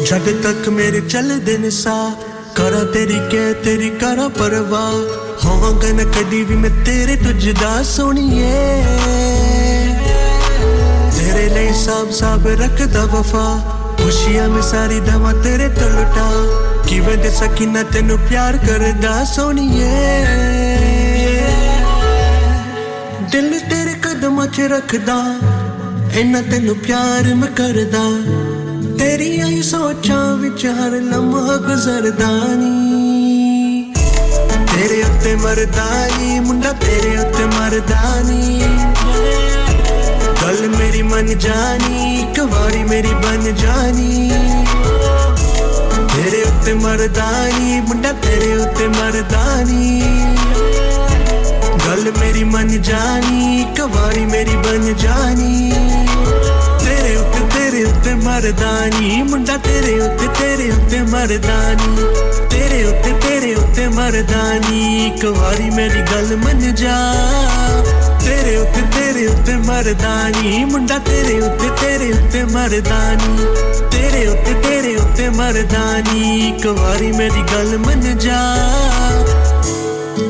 [0.04, 2.12] ਜਦ ਤੱਕ ਮੇਰੇ ਚੱਲਦੇ ਨੇ ਸਾਹ,
[2.56, 4.92] ਕਰਾਂ ਤੇਰੀ ਕਹਿ, ਤੇਰੀ ਕਰਾਂ ਪਰਵਾਹ।
[5.46, 8.84] ਹੋਵਾਂਗਾ ਨਾ ਕਦੀ ਵੀ ਮੈਂ ਤੇਰੇ ਤੋਂ ਜੁਦਾ ਸੋਣੀਏ।
[11.18, 13.75] ਤੇਰੇ ਲਈ ਸਭ ਸਭ ਰੱਖਦਾ ਵਫਾ
[14.06, 16.26] ਖੁਸ਼ੀਆਂ ਮੈਂ ਸਾਰੀ ਦਵਾ ਤੇਰੇ ਤੋਂ ਲੁਟਾ।
[16.88, 20.26] ਕਿਵੇਂ ਦੇ ਸਕੀਨਾ ਤੈਨੂੰ ਪਿਆਰ ਕਰਦਾ ਸੋਣੀਏ
[23.32, 25.16] ਦਿਲ ਤੇਰੇ ਕਦਮਾਂ 'ਚ ਰੱਖਦਾ,
[26.14, 28.04] ਇੰਨਾ ਤੈਨੂੰ ਪਿਆਰ ਮੈਂ ਕਰਦਾ।
[29.00, 33.94] ਤੇਰੀਆਂ ਹੀ ਸੋਚਾਂ ਵਿੱਚ ਹਰ ਲਮਹਾ ਗੁਜ਼ਰਦਾ ਨੀ।
[34.74, 38.62] ਤੇਰੇ ਉੱਤੇ ਮਰਦਾਨੀ ਮੁੰਡਾ ਤੇਰੇ ਉੱਤੇ ਮਰਦਾ ਨੀ।
[40.42, 44.30] ਗੱਲ ਮੇਰੀ ਮਨ ਜਾਣੀ। कवारी मेरी बन जानी।
[46.14, 50.02] तेरे उत्ते मरदानी, मुंडा तेरे उत्ते मरदानी।
[51.86, 55.72] गल मेरी मन जानी कवारी मेरी बन जानी।
[56.86, 61.96] तेरे उत्ते तेरे उत्ते मरदानी, मुंडा तेरे उत्ते तेरे उत्ते मरदानी।
[62.50, 66.98] तेरे उत्ते तेरे उत्ते मरदानी कवारी मेरी गल मन जा।
[68.25, 73.47] ਤੇਰੇ ਉੱਤੇ ਤੇਰੇ ਉੱਤੇ ਮਰਦਾਨੀ ਮੁੰਡਾ ਤੇਰੇ ਉੱਤੇ ਤੇਰੇ ਉੱਤੇ ਮਰਦਾਨੀ
[73.91, 78.41] ਤੇਰੇ ਉੱਤੇ ਤੇਰੇ ਉੱਤੇ ਮਰਦਾਨੀ ਇੱਕ ਵਾਰੀ ਮੇਰੀ ਗੱਲ ਮੰਨ ਜਾ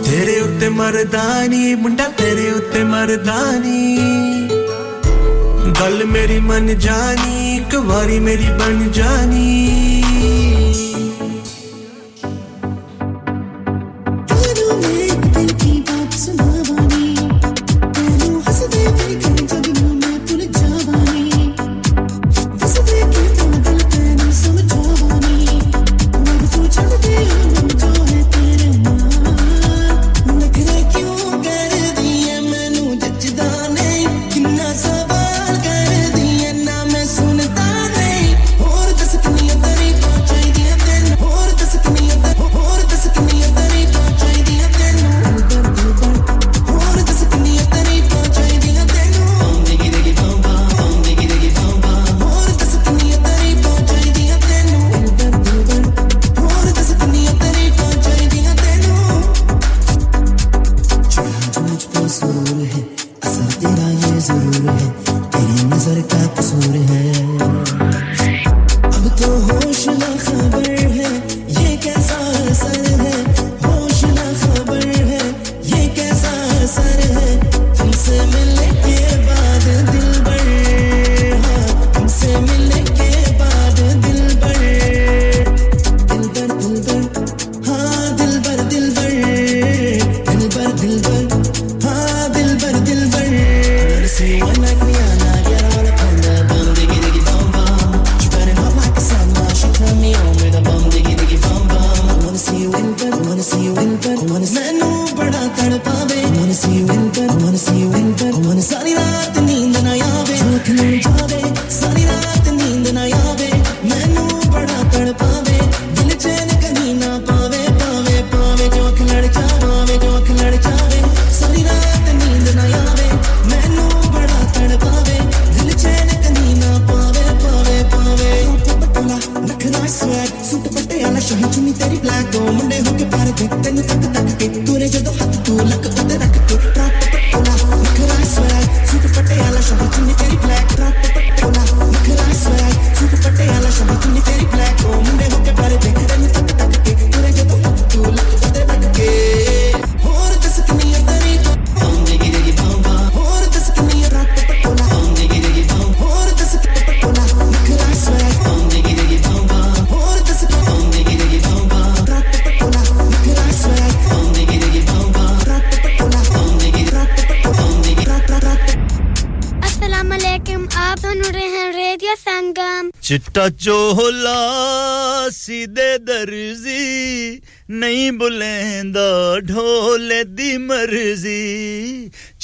[0.05, 3.97] ਤੇਰੇ ਉੱਤੇ ਮਰਦਾਨੀ ਮੁੰਡਾ ਤੇਰੇ ਉੱਤੇ ਮਰਦਾਨੀ
[5.81, 9.94] ਗੱਲ ਮੇਰੀ ਮਨ ਜਾਣੀ ਇੱਕ ਵਾਰੀ ਮੇਰੀ ਬਣ ਜਾਣੀ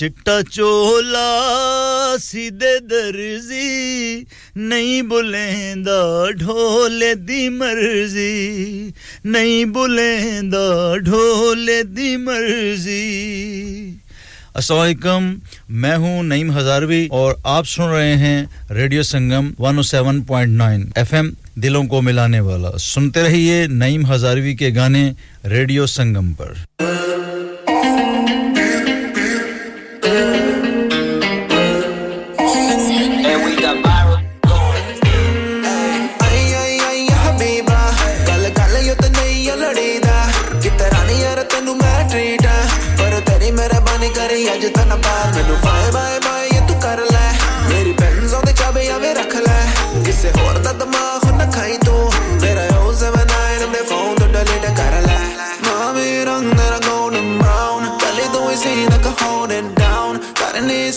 [0.01, 4.25] चिट्टा चोला सीधे दर्जी,
[4.57, 8.93] नहीं बुलेंदा ढोले दी मर्ज़ी,
[9.25, 13.03] नहीं बुलेंदा ढोले दी मर्ज़ी।
[14.55, 15.35] असलकम
[15.71, 22.01] मैं हूँ नईम हजारवी और आप सुन रहे हैं रेडियो संगम 107.9 एफएम दिलों को
[22.01, 25.15] मिलाने वाला। सुनते रहिए नईम हजारवी के गाने
[25.45, 26.40] रेडियो संगम पर।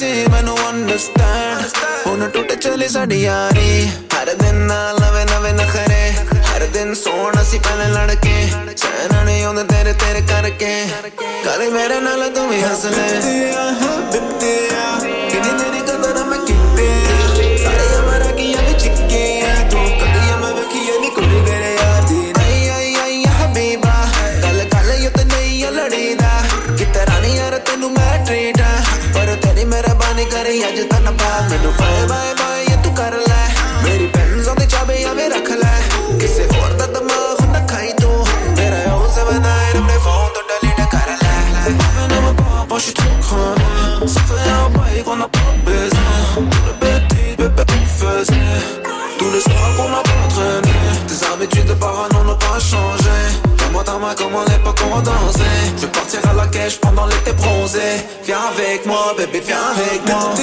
[0.05, 1.69] ਸੀ ਮੈਨੂੰ understand
[2.07, 7.59] ਹੁਣ ਟੁੱਟ ਚਲੀ ਸਾਡੀ ਯਾਰੀ। ਹਰ ਦਿਨ ਨਾਲ ਨਵੇਂ ਨਵੇਂ ਨਖਰੇ। ਹਰ ਦਿਨ ਸੋਹਣਾ ਸੀ
[7.59, 10.87] ਪਹਿਲੇ ਲੜਕੇ। ਸਹਿਣਾ ਨਹੀਂ ਆਉਂਦਾ ਤੇਰੇ ਤੇਰੇ ਕਰਕੇ।
[11.45, 13.09] ਕਦੇ ਮੇਰੇ ਨਾਲ ਤੂੰ ਵੀ ਹੱਸ ਲੈ।
[14.13, 14.99] ਬਿੱਤਿਆ
[15.31, 16.89] ਕਿੰਨੀ ਤੇਰੀ ਕਦਰ ਮੈਂ ਕੀਤੀ
[30.54, 33.48] ਮਿਹਰਬਾਨੀ ਕਰੀ ਅੱਜ ਤਾਂ ਨਾ ਪਾ ਮੈਨੂੰ ਬਾਏ ਬਾਏ ਬਾਏ ਇਹ ਤੂੰ ਕਰ ਲੈ
[33.84, 35.82] ਮੇਰੀ ਬੈਂਜ਼ੋਂ ਦੇ ਚਾਬੇ ਆਵੇ ਰੱਖ ਲੈ
[36.20, 38.26] ਕਿਸੇ ਹੋਰ ਦਾ ਦਿਮਾਗ ਨਾ ਖਾਈ ਤੂੰ
[38.58, 38.84] ਮੇਰਾ
[39.18, 43.68] 079 ਆਪਣੇ ਫੋਨ ਤੋਂ ਡਿਲੀਟ ਕਰ ਲੈ ਮੈਨੂੰ ਮੈਂ ਪਾਪਾ ਸ਼ਿਟ ਖਾਣਾ
[44.12, 46.10] Ça fait un bail qu'on n'a pas besoin
[49.25, 50.69] Tous les soirs qu'on n'a pas
[51.09, 53.19] Tes habitudes de parano n'ont pas changé.
[53.57, 55.65] Dans moi ta main comme à l'époque on dansait.
[55.77, 58.05] Je vais partir à la cage pendant l'été bronzé.
[58.27, 60.35] Viens avec moi bébé viens avec moi.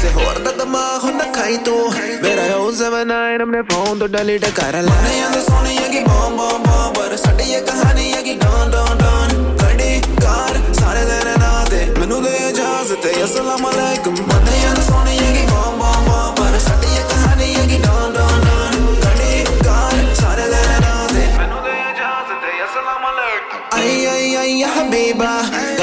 [0.00, 1.92] ਕਿਸੇ ਹੋਰ ਦਾ ਦਿਮਾਗ ਹੁੰਦਾ ਖਾਈ ਤੂੰ।
[2.22, 3.16] ਮੇਰਾ ਉਹ ਜ਼ਮਾਨਾ
[3.46, 7.50] ਨੇ ਫੋਨ ਤੋਂ ਡਿਲੀਟ ਕਰ ਲਾ। ਮਾਰਿਆਂ ਦੇ ਸੋਹਣੀਆਂ ਕੀ ਬਮ ਬਮ ਬਮ ਪਰ ਸਾਡੀ
[7.52, 9.28] ਇਹ ਕਹਾਣੀ ਹੈ ਕਿ ਡਾਂ ਡਾਂ ਡਾਂ।
[9.62, 15.46] ਗੱਡੀ ਕਾਰ ਸਾਰੇ ਦਿਨ ਰਾਤੇ ਮੈਨੂੰ ਦੇ ਇਜਾਜ਼ਤ ਹੈ ਅਸਲਾਮ ਅਲੈਕਮ ਮਾਰਿਆਂ ਦੇ ਸੋਹਣੀਆਂ ਕੀ
[15.46, 18.70] ਬਮ ਬਮ ਬਮ ਪਰ ਸਾਡੀ ਇਹ ਕਹਾਣੀ ਹੈ ਕਿ ਡਾਂ ਡਾਂ ਡਾਂ।
[19.04, 25.34] ਗੱਡੀ ਕਾਰ ਸਾਰੇ ਦਿਨ ਰਾਤੇ ਮੈਨੂੰ ਦੇ ਇਜਾਜ਼ਤ ਹੈ ਅਸਲਾਮ ਅਲੈਕਮ ਆਈ ਆਈ ਆਈ ਹਬੀਬਾ।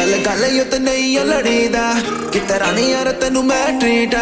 [0.05, 1.81] ਗੱਲ ਗੱਲ ਯੋ ਤੇ ਨਹੀਂ ਲੜੀਦਾ।
[2.31, 4.15] ਕਿ ਤੇਰਾ ਨਹੀਂ ਯਾਰ ਤੈਨੂੰ ਮੈਂ ਟ੍ਰੀਟ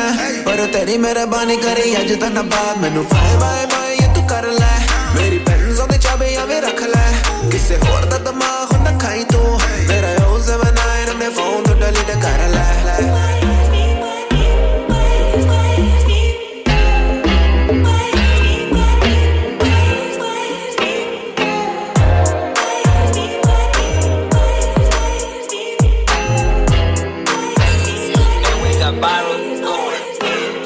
[0.46, 4.48] ਪਰ ਤੇਰੀ ਮਿਹਰਬਾਨੀ ਕਰੀ ਅੱਜ ਤਾਂ ਨਾ ਬਾ ਮੈਨੂੰ ਫਾਇ ਬਾਏ ਬਾਏ ਇਹ ਤੂੰ ਕਰ
[4.52, 4.78] ਲੈ।
[5.16, 5.40] ਮੇਰੀ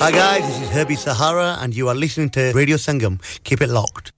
[0.08, 3.20] Hi guys, this is Herbie Sahara and you are listening to Radio Sangam.
[3.44, 4.14] Keep it locked.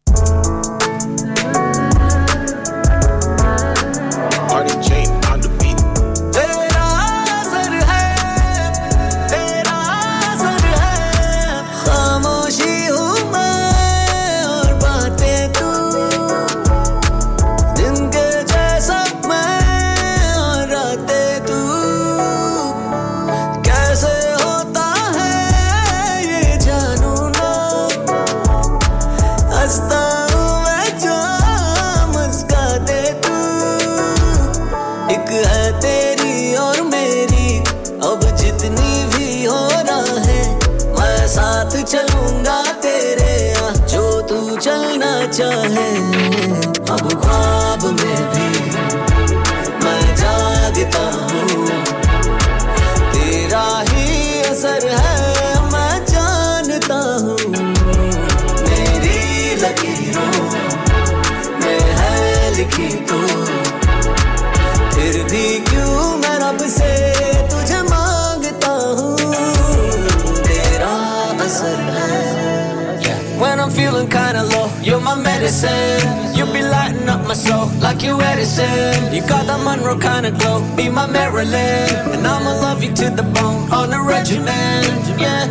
[75.49, 76.35] medicine.
[76.35, 79.13] You be lighting up my soul like you Edison.
[79.13, 82.13] You got the Monroe kind of glow, be my Maryland.
[82.13, 85.03] And I'ma love you to the bone on a regiment.
[85.19, 85.47] Yeah,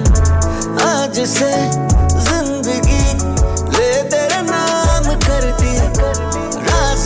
[0.79, 1.71] I just said,
[2.25, 3.05] Zindagi,
[3.75, 5.73] le tere naam kar di.
[6.67, 7.05] Raaz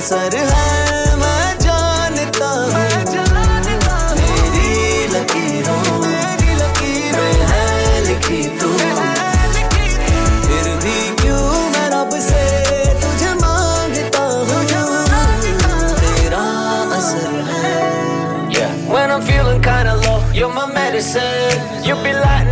[0.00, 2.84] असर है मैं जानता हूँ
[4.18, 5.80] मेरी लकीरों
[7.16, 7.66] में है
[8.08, 8.70] लिखी तू
[10.46, 12.44] फिर भी क्यों मैं रब से
[13.04, 14.62] तुझे मांगता हूँ
[16.02, 16.44] तेरा
[16.98, 17.74] असर है
[18.56, 18.72] Yeah.
[18.94, 21.56] When I'm feeling kinda low, you're my medicine.
[21.86, 21.99] You be lighting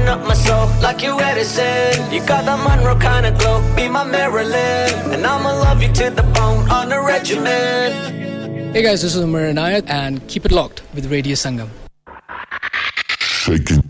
[0.10, 2.12] up my soul like you Edison.
[2.12, 5.14] You got that Monroe kind of glow, be my Marilyn.
[5.14, 8.74] And I'ma love you to the bone on a regimen.
[8.74, 11.70] Hey guys, this is Umar Anayat and keep it locked with Radio Sangam.
[13.50, 13.89] टंकी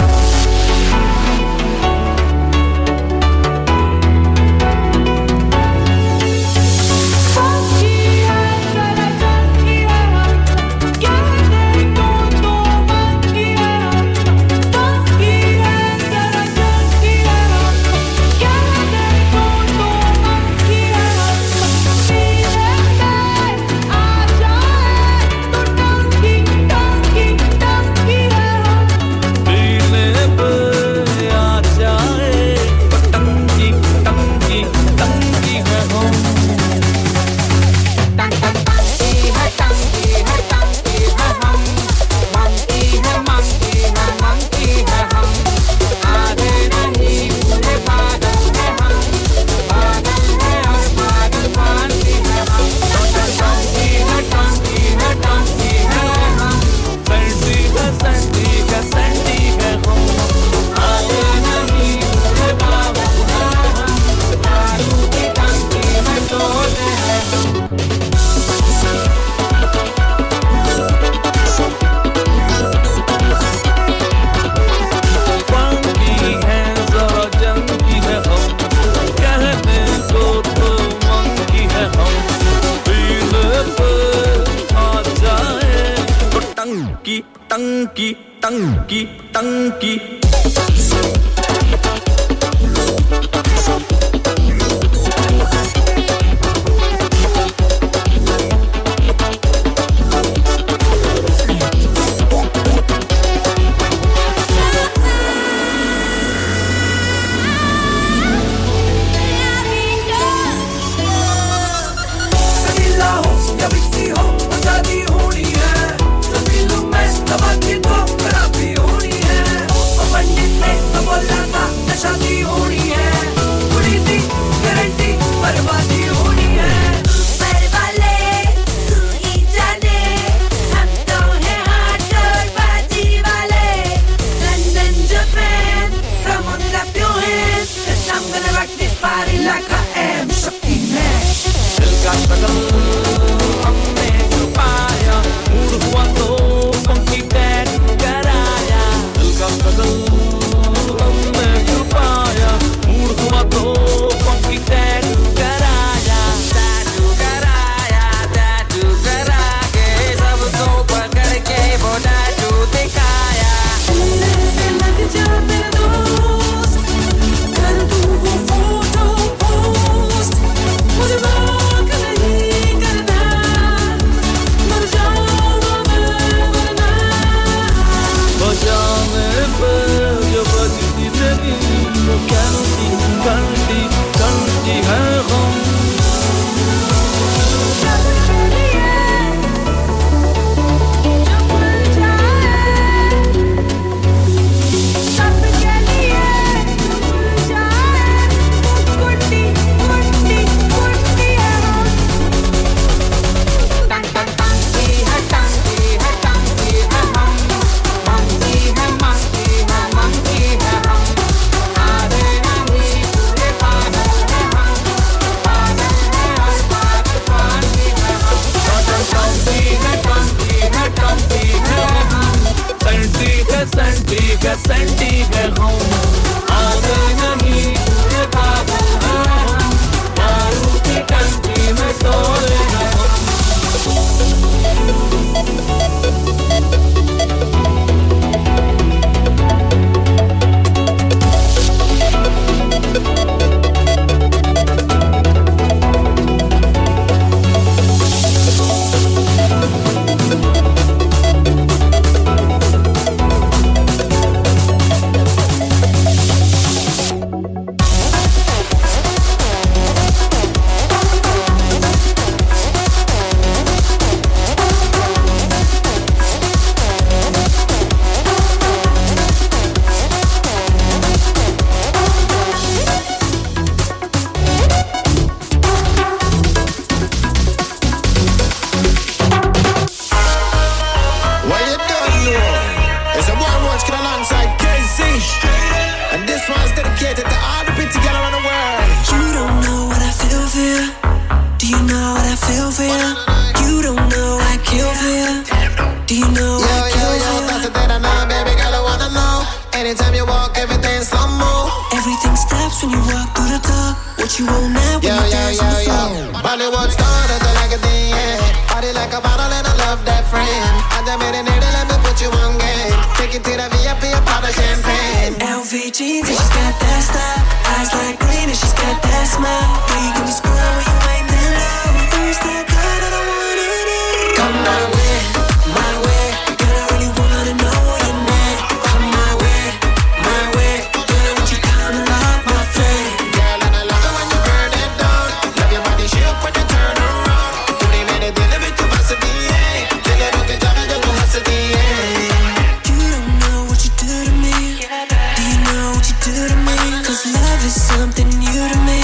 [347.10, 349.02] Cause love is something new to me.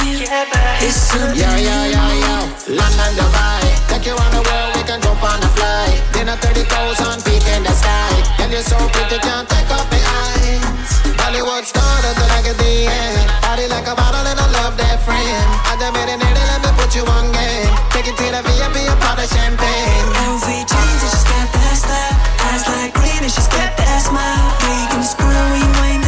[0.77, 1.97] It's something Yo, yo, new.
[1.97, 2.35] yo, yo.
[2.77, 3.65] London, Dubai.
[3.89, 5.97] Take you on the world, we can jump on a flight.
[6.13, 8.13] Dinner 30,000 feet in the sky.
[8.37, 10.85] Girl, you're so pretty, can't take off my eyes.
[11.17, 13.25] Bollywood star, that's like a DM.
[13.41, 15.49] Body like a bottle and I love that frame.
[15.65, 17.73] I just made a needle, let me put you on game.
[17.89, 20.05] Take it to the VIP, a pot of champagne.
[20.45, 22.13] Jeans and she's got that style.
[22.53, 24.45] Eyes like green and she's got that smile.
[24.61, 26.04] You can screw you ain't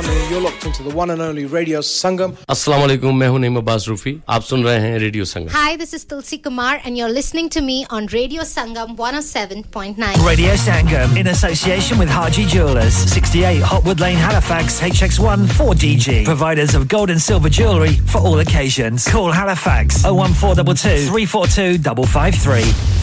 [0.00, 2.36] Stanley, and you're locked into the one and only Radio Sangam.
[2.48, 5.92] अस्सलाम वालेकुम मैं हूं नईम अब्बास रूफी आप सुन रहे हैं radio Sangam Hi, this
[5.94, 10.26] is Tulsi Kumar, and you're listening to me on Radio Sangam 107.9.
[10.26, 16.24] Radio Sangam in association with Haji Jewelers, 68 Hotwood Lane, Halifax, HX1 4DG.
[16.24, 19.08] Providers of gold and silver jewellery for all occasions.
[19.08, 22.96] Call Halifax 01422 342 553.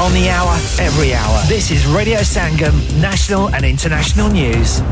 [0.00, 1.42] On the hour, every hour.
[1.46, 4.82] This is Radio Sangam, national and international news.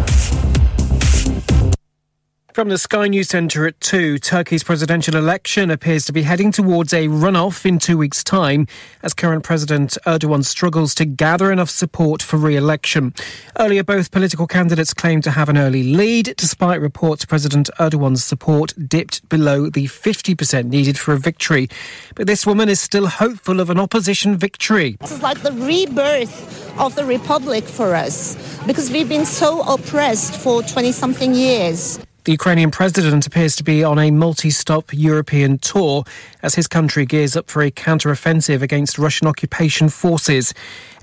[2.58, 6.92] From the Sky News Centre at 2, Turkey's presidential election appears to be heading towards
[6.92, 8.66] a runoff in two weeks' time
[9.04, 13.14] as current President Erdogan struggles to gather enough support for re election.
[13.60, 18.74] Earlier, both political candidates claimed to have an early lead, despite reports President Erdogan's support
[18.88, 21.70] dipped below the 50% needed for a victory.
[22.16, 24.98] But this woman is still hopeful of an opposition victory.
[25.00, 28.36] This is like the rebirth of the republic for us
[28.66, 32.00] because we've been so oppressed for 20 something years.
[32.28, 36.04] The Ukrainian president appears to be on a multi stop European tour
[36.44, 40.54] as his country gears up for a counter offensive against Russian occupation forces.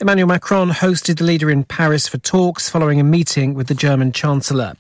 [0.03, 4.13] Emmanuel Macron hosted the leader in Paris for talks following a meeting with the German
[4.13, 4.75] Chancellor.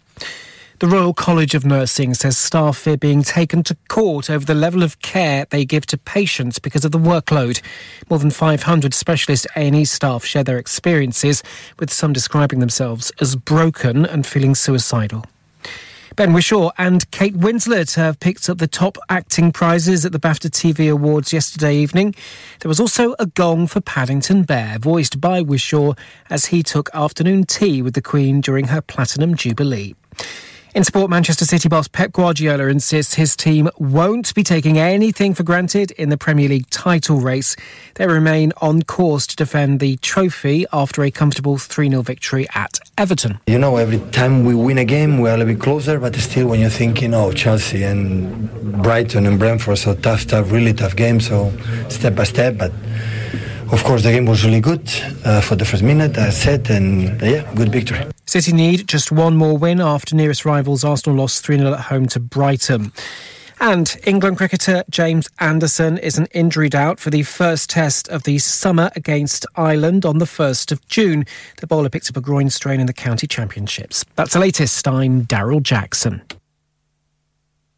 [0.80, 4.82] The Royal College of Nursing says staff fear being taken to court over the level
[4.82, 7.62] of care they give to patients because of the workload.
[8.10, 11.42] More than 500 specialist A&E staff share their experiences,
[11.78, 15.24] with some describing themselves as broken and feeling suicidal.
[16.16, 20.48] Ben Wishaw and Kate Winslet have picked up the top acting prizes at the BAFTA
[20.48, 22.14] TV Awards yesterday evening.
[22.60, 25.94] There was also a gong for Paddington Bear, voiced by Wishaw
[26.30, 29.96] as he took afternoon tea with the Queen during her Platinum Jubilee.
[30.74, 35.44] In sport, Manchester City boss Pep Guardiola insists his team won't be taking anything for
[35.44, 37.54] granted in the Premier League title race.
[37.94, 42.80] They remain on course to defend the trophy after a comfortable 3 0 victory at
[42.98, 43.38] Everton.
[43.46, 46.48] You know, every time we win a game, we're a little bit closer, but still,
[46.48, 51.20] when you're thinking, oh, Chelsea and Brighton and Brentford, so tough, tough, really tough game,
[51.20, 51.52] so
[51.88, 52.72] step by step, but
[53.74, 54.88] of course, the game was really good
[55.24, 58.06] uh, for the first minute, I said, and uh, yeah, good victory.
[58.24, 62.06] City need just one more win after nearest rivals Arsenal lost 3 0 at home
[62.06, 62.92] to Brighton.
[63.60, 68.38] And England cricketer James Anderson is an injured out for the first test of the
[68.38, 71.24] summer against Ireland on the 1st of June.
[71.60, 74.04] The bowler picked up a groin strain in the county championships.
[74.14, 74.86] That's the latest.
[74.86, 76.22] I'm Daryl Jackson.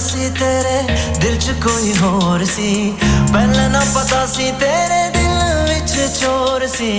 [0.00, 0.76] सी तेरे
[1.20, 2.72] दिल च कोई होर सी।
[3.32, 5.36] पहले ना पता सी तेरे दिल
[5.68, 6.92] विच चोर सी।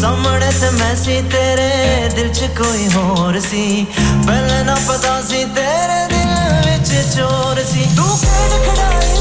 [0.00, 1.70] सामने ते मैं सी तेरे
[2.14, 3.64] दिल च कोई होर सी।
[3.96, 6.32] पहले ना पता सी तेरे दिल
[6.66, 9.13] विच चोर सी। तू खेड़ खड़ाई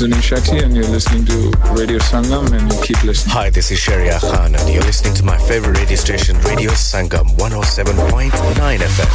[0.00, 3.32] is Zunin Shetty, and you're listening to Radio Sangam, and you keep listening.
[3.34, 7.26] Hi, this is Sharia Khan, and you're listening to my favorite radio station, Radio Sangam
[7.38, 9.10] 107.9 FM.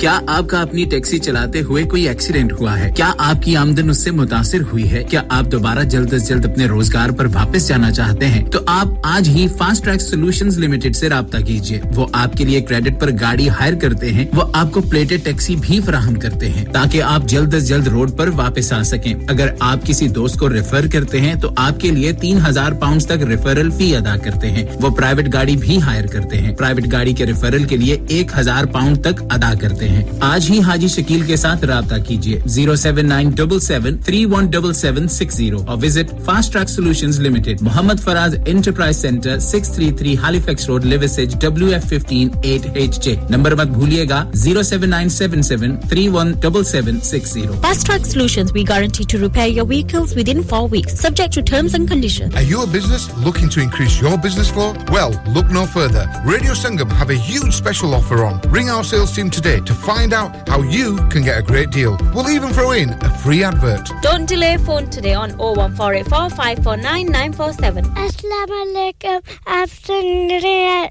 [0.00, 4.62] क्या आपका अपनी टैक्सी चलाते हुए कोई एक्सीडेंट हुआ है क्या आपकी आमदन उससे मुतासिर
[4.70, 8.44] हुई है क्या आप दोबारा जल्द से जल्द अपने रोज़गार पर वापस जाना चाहते हैं
[8.50, 12.98] तो आप आज ही फास्ट ट्रैक सोल्यूशंस लिमिटेड से रब्ता कीजिए वो आपके लिए क्रेडिट
[13.00, 17.26] पर गाड़ी हायर करते हैं, वो आपको प्लेटेड टैक्सी भी फराहम करते हैं, ताकि आप
[17.28, 21.18] जल्द से जल्द रोड पर वापस आ सकें। अगर आप किसी दोस्त को रेफर करते
[21.18, 25.28] हैं तो आपके लिए तीन हज़ार पाउंड तक रेफरल फ़ी अदा करते हैं। वो प्राइवेट
[25.30, 29.20] गाड़ी भी हायर करते हैं। प्राइवेट गाड़ी के रेफरल के लिए एक हज़ार पाउंड तक
[29.32, 33.58] अदा करते हैं। आज ही हाजी शकील के साथ रब्ता कीजिए। Zero seven nine double
[33.60, 38.34] seven, three one double seven six zero और visit fast track solution limited Mohammad Faraz
[38.48, 43.55] enterprise centre six three three Halifax road Liversedge W F Fifteen eight H J number
[43.61, 48.05] मत भूलिएगा zero seven nine seven seven three one double seven six zero Fast Track
[48.09, 52.35] Solutions, we guarantee to repair your vehicles within four weeks, subject to terms and conditions.
[52.41, 54.67] Are you a business looking to increase your business flow?
[54.95, 56.03] Well, look no further.
[56.31, 58.39] Radio Sangam have a huge special offer on.
[58.57, 61.97] Ring our sales team today to find out how you can get a great deal.
[62.17, 63.91] We'll even throw in a free advert.
[64.07, 67.91] Don't delay phone today on 01484 549 947.
[68.05, 69.19] अस्सलाम वालेकुम
[69.59, 70.87] आप सुन रहे हैं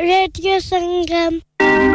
[1.09, 1.88] Instagram.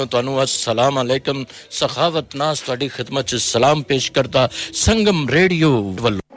[0.00, 4.48] ਵੱਲੋਂ ਤੁਹਾਨੂੰ ਅਸਲਾਮ ਅਲੈਕਮ ਸਖਾਵਤ ਨਾਸ ਤੁਹਾਡੀ ਖidmat 'ਚ ਸਲਾਮ ਪੇਸ਼ ਕਰਦਾ
[4.78, 6.29] ਸੰਗਮ ਰੇਡੀਓ ਵੱਲੋਂ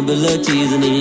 [0.00, 0.99] abilities and the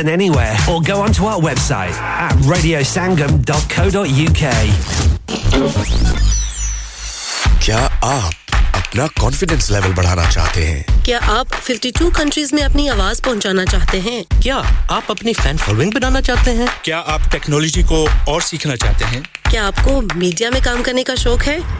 [0.00, 4.42] listen anywhere or go onto our website at radiosangam.co.uk.
[7.64, 8.32] क्या आप
[8.74, 11.04] अपना कॉन्फिडेंस लेवल बढ़ाना चाहते हैं?
[11.04, 14.24] क्या आप 52 कंट्रीज़ में अपनी आवाज़ पहुंचाना चाहते हैं?
[14.42, 14.56] क्या
[14.90, 16.68] आप अपनी फ़ैन फॉलोइंग बनाना चाहते हैं?
[16.84, 19.22] क्या आप टेक्नोलॉजी को और सीखना चाहते हैं?
[19.50, 21.79] क्या आपको मीडिया में काम करने का शौक है?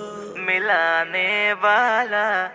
[1.53, 2.50] वाला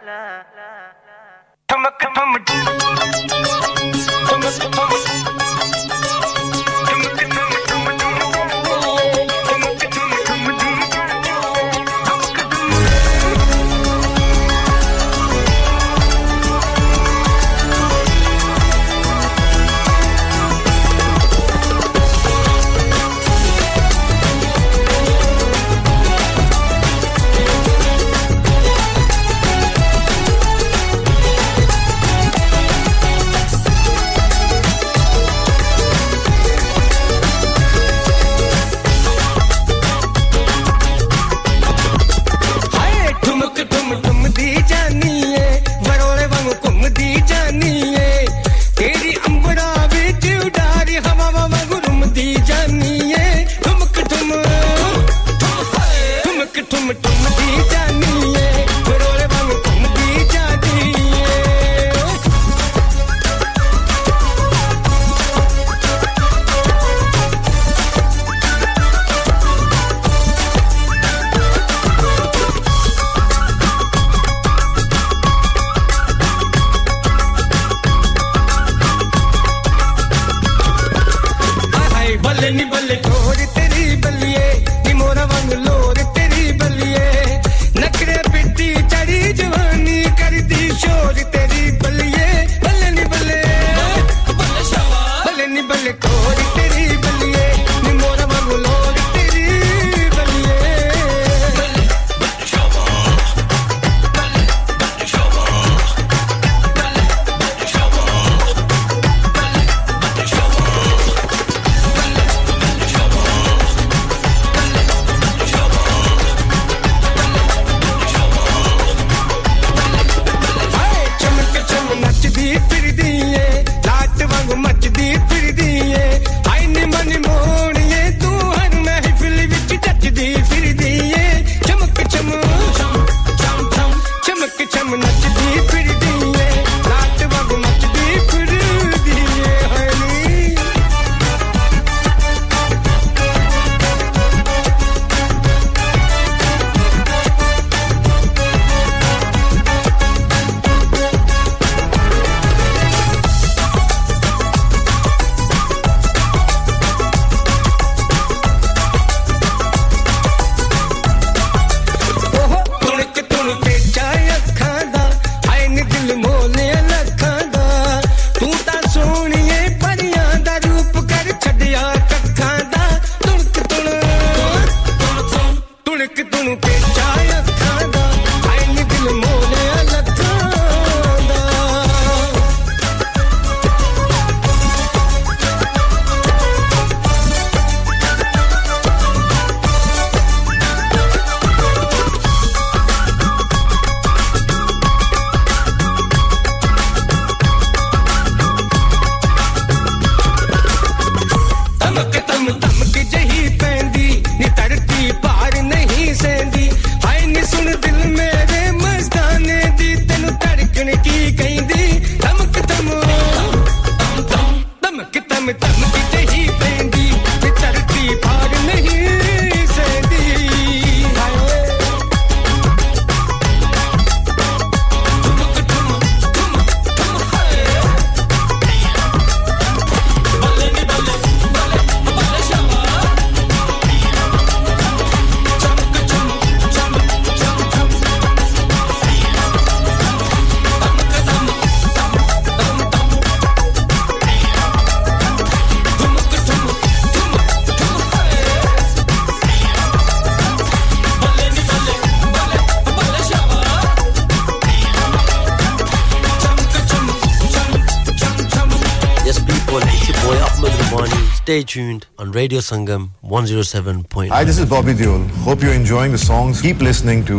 [261.57, 264.29] Stay tuned on Radio Sangam 107.9.
[264.29, 265.27] Hi, this is Bobby Deol.
[265.41, 266.61] Hope you're enjoying the songs.
[266.61, 267.39] Keep listening to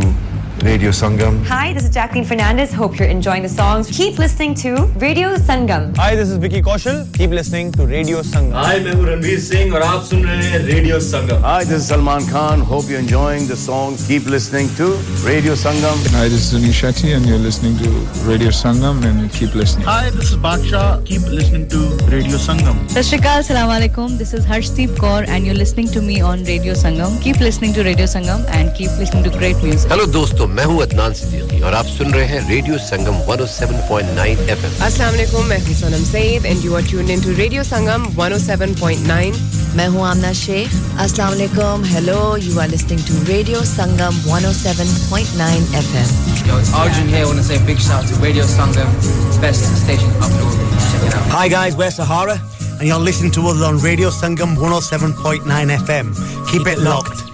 [0.68, 1.36] Radio Sangam.
[1.46, 2.74] Hi, this is Jacqueline Fernandez.
[2.74, 3.90] Hope you're enjoying the songs.
[3.90, 4.72] Keep listening to
[5.04, 5.96] Radio Sangam.
[5.96, 6.98] Hi, this is Vicky Kaushal.
[7.18, 8.52] Keep listening to Radio Sangam.
[8.52, 11.40] Hi, I'm Ranveer Singh and you're listening Radio Sangam.
[11.42, 12.60] Hi, this is Salman Khan.
[12.60, 14.06] Hope you're enjoying the songs.
[14.08, 14.88] Keep listening to
[15.30, 15.96] Radio Sangam.
[16.18, 17.90] Hi, this is Anish Shetty and you're listening to
[18.32, 19.86] Radio Sangam and keep listening.
[19.88, 20.84] Hi, this is Baksha.
[21.06, 21.80] Keep listening to
[22.12, 22.76] Radio Sangam.
[22.98, 23.42] Sashrikal,
[23.78, 24.18] Alaikum.
[24.18, 27.18] This is Harshdeep Kaur and you're listening to me on Radio Sangam.
[27.22, 29.90] Keep listening to Radio Sangam and keep listening to great music.
[29.90, 30.57] Hello, dosto.
[30.57, 35.47] मैं हूँ अदनान सिद्दीकी और आप सुन रहे हैं radio Sangam 107.9 FM अस्सलाम वालेकुम
[35.47, 40.33] मैं हूं Sanam Saeed and you are tuned into radio Sangam 107.9 मैं हूं आमना
[40.41, 40.75] शेख
[41.05, 46.15] अस्सलाम वालेकुम hello you are listening to radio Sangam 107.9 FM
[46.49, 48.95] Yo it's Arjun here I want to say a big shout out to Radio Sangam
[49.41, 52.39] best station up north check it out Hi guys we're Sahara
[52.79, 56.17] and you're listening to us on Radio Sangam 107.9 FM
[56.53, 57.29] keep it locked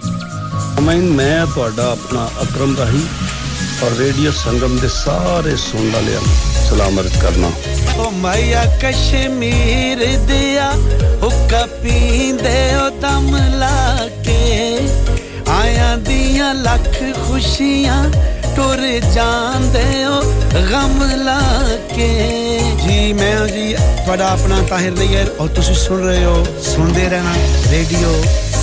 [0.81, 2.99] ਮੈਂ ਮੈਂ ਤੁਹਾਡਾ ਆਪਣਾ ਅਕਰਮ ਰਾਹੀ
[3.83, 6.35] ਔਰ radio ਸੰਗਮ ਦੇ ਸਾਰੇ ਸੁਣਨ ਵਾਲਿਆਂ ਨੂੰ
[6.69, 7.51] ਸਲਾਮ ਅਰਜ਼ ਕਰਨਾ
[7.99, 10.71] ਓ ਮਾਇਆ ਕਸ਼ਮੀਰ ਦਿਆ
[11.23, 14.77] ਹੁੱਕਾ ਪੀਂਦੇ ਓ ਦਮ ਲਾ ਕੇ
[15.51, 18.03] ਆਇਆਂ ਦੀਆਂ ਲੱਖ ਖੁਸ਼ੀਆਂ
[18.55, 18.81] ਟੁਰ
[19.13, 20.21] ਜਾਂਦੇ ਓ
[20.71, 21.39] ਗਮ ਲਾ
[21.95, 22.09] ਕੇ
[22.83, 27.33] ਜੀ ਮੈਂ ਜੀ ਤੁਹਾਡਾ ਆਪਣਾ ਤਾਹਿਰ ਨਈਰ ਔਰ ਤੁਸੀਂ ਸੁਣ ਰਹੇ ਹੋ ਸੁਣਦੇ ਰਹਿਣਾ
[27.71, 28.11] radio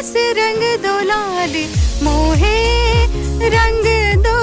[0.00, 1.54] बस रंग दो लाल,
[2.02, 2.58] मोहे
[3.54, 3.86] रंग
[4.24, 4.36] दो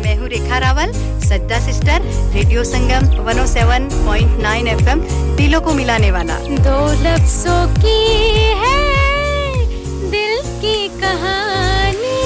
[0.00, 0.92] मैं हूँ रेखा रावल,
[1.24, 1.98] सज्जा सिस्टर,
[2.34, 5.02] रेडियो संगम 107.9 एफएम,
[5.36, 8.00] दिलों को मिलाने वाला। दो लफ्जों की
[8.62, 8.80] है
[10.10, 12.22] दिल की कहानी,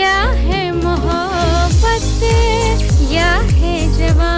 [0.00, 2.26] या है मोहब्बत,
[3.12, 4.37] या है जवानी।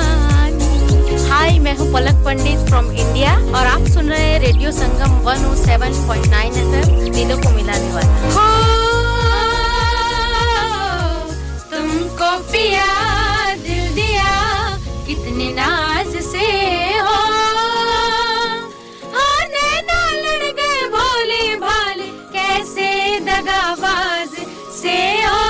[1.40, 6.56] हाय, मैं हूँ पलक पंडित फ्रॉम इंडिया और आप सुन रहे हैं रेडियो संगम 107.9
[6.56, 8.44] एफएम दिलों को मिलाने वाला। हो,
[11.70, 12.84] तुमको पिया,
[13.56, 14.34] दिल दिया,
[15.06, 16.48] कितने नाज से
[16.98, 17.18] हो।
[20.22, 22.88] लड़ गए भोले भाले, कैसे
[23.20, 24.36] दगाबाज
[24.82, 25.49] से हो।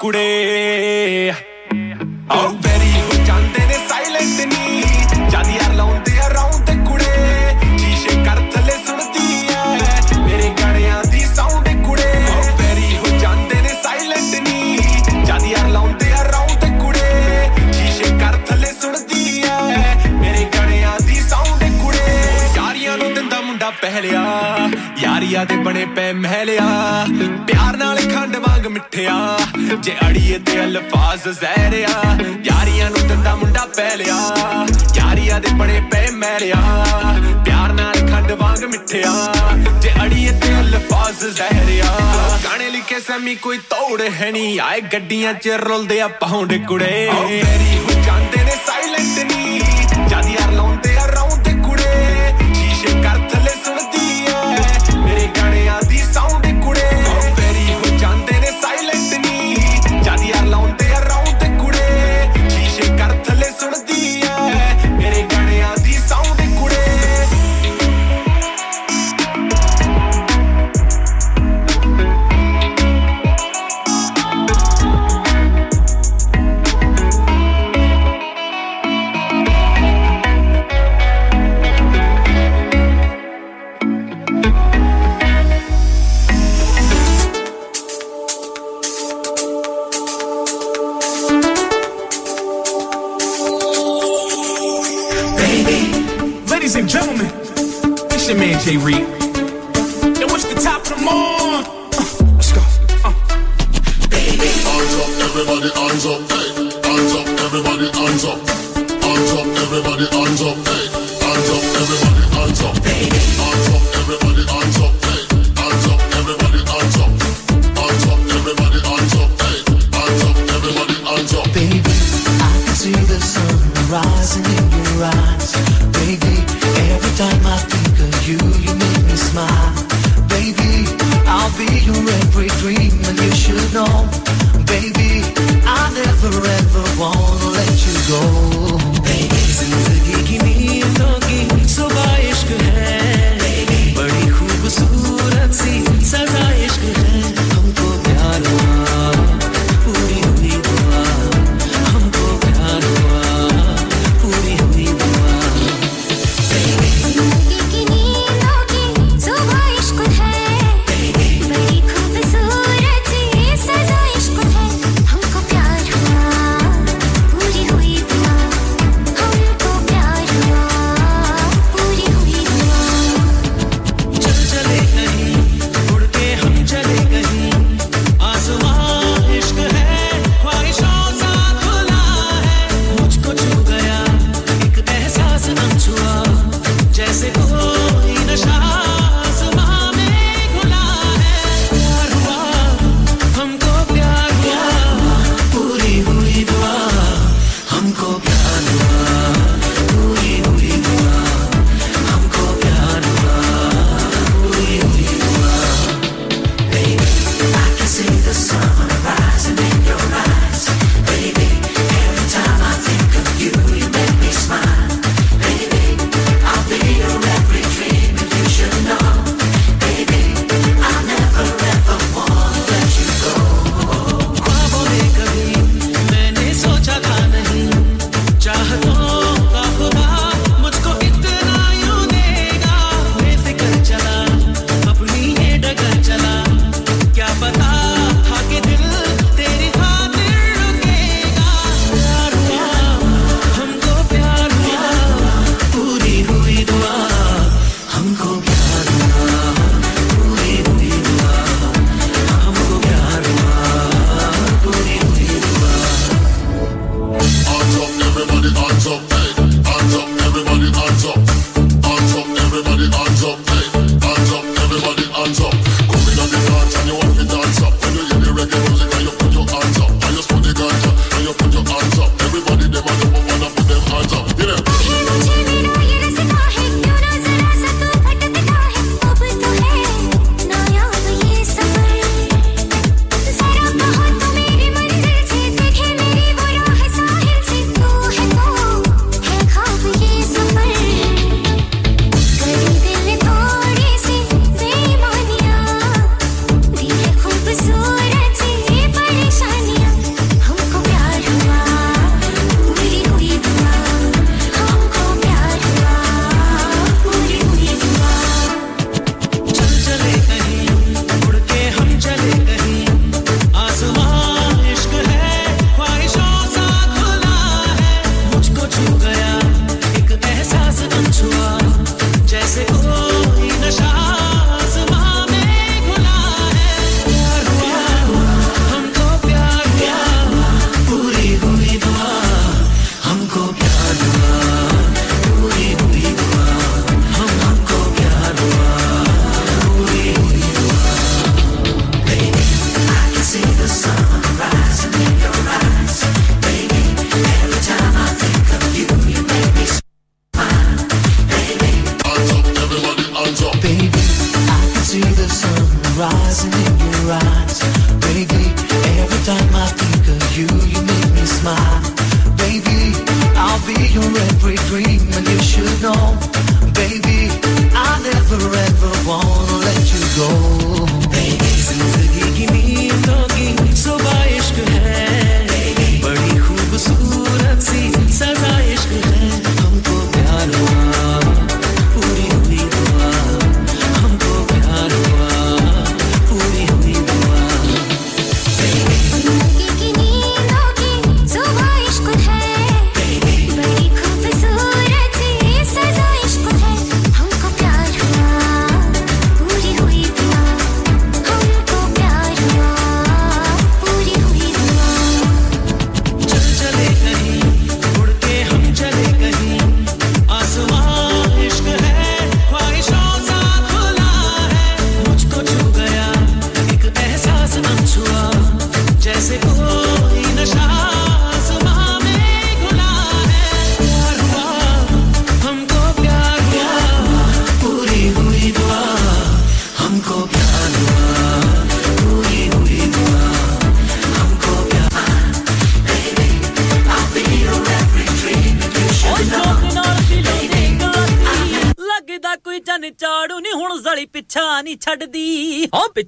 [0.00, 0.24] ಕುಡೆ
[44.76, 46.88] ਹਾਏ ਗੱਡੀਆਂ 'ਚ ਰੁਲਦੇ ਆ ਪਾਉਂਡ ਕੁੜੇ।
[47.28, 48.25] ਤੇਰੀ ਜਾਨ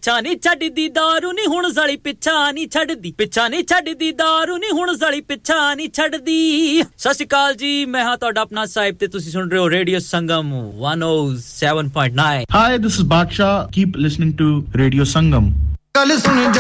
[0.09, 4.71] ਪਿੱਛਾ ਨਹੀਂ ਛੱਡਦੀ ਦਾਰੂ ਨਹੀਂ ਹੁਣ ਜ਼ਲੀ ਪਿੱਛਾ ਨਹੀਂ ਛੱਡਦੀ ਪਿੱਛਾ ਨਹੀਂ ਛੱਡਦੀ ਦਾਰੂ ਨਹੀਂ
[4.71, 9.07] ਹੁਣ ਜ਼ਲੀ ਪਿੱਛਾ ਨਹੀਂ ਛੱਡਦੀ ਸਤਿ ਸ਼੍ਰੀ ਅਕਾਲ ਜੀ ਮੈਂ ਹਾਂ ਤੁਹਾਡਾ ਆਪਣਾ ਸਾਹਿਬ ਤੇ
[9.09, 10.53] ਤੁਸੀਂ ਸੁਣ ਰਹੇ ਹੋ radio Sangam
[10.87, 15.53] 107.9 hi this is Badshah keep listening to radio Sangam
[15.95, 16.53] ਕੱਲ ਸੁਣ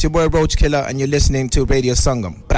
[0.00, 2.49] It's your boy Roach Killer, and you're listening to Radio Sangam.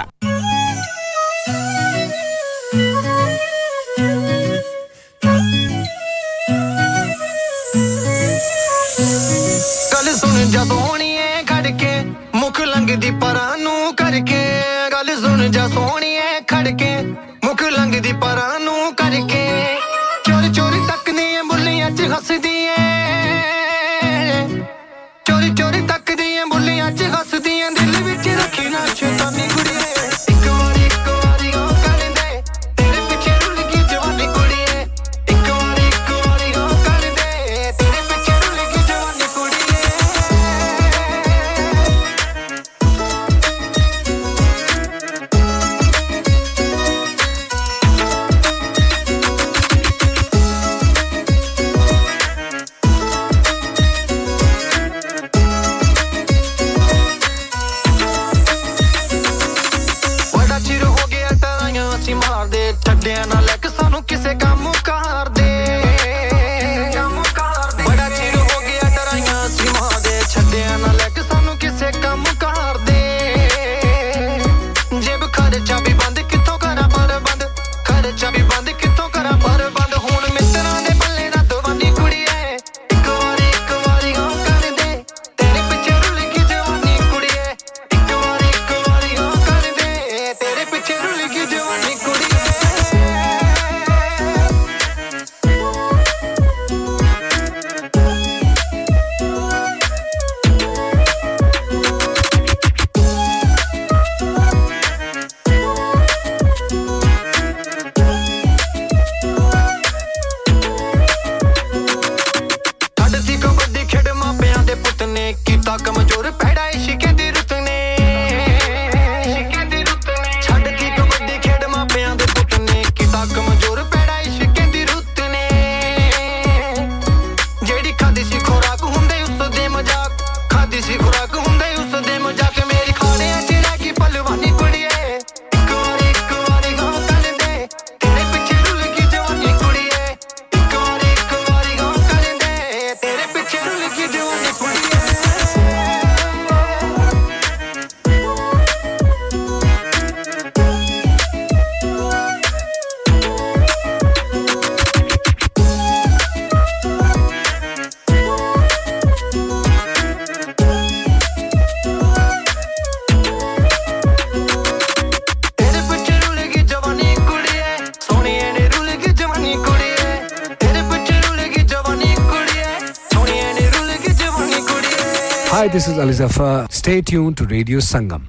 [176.83, 178.23] Stay tuned to Radio Sangam.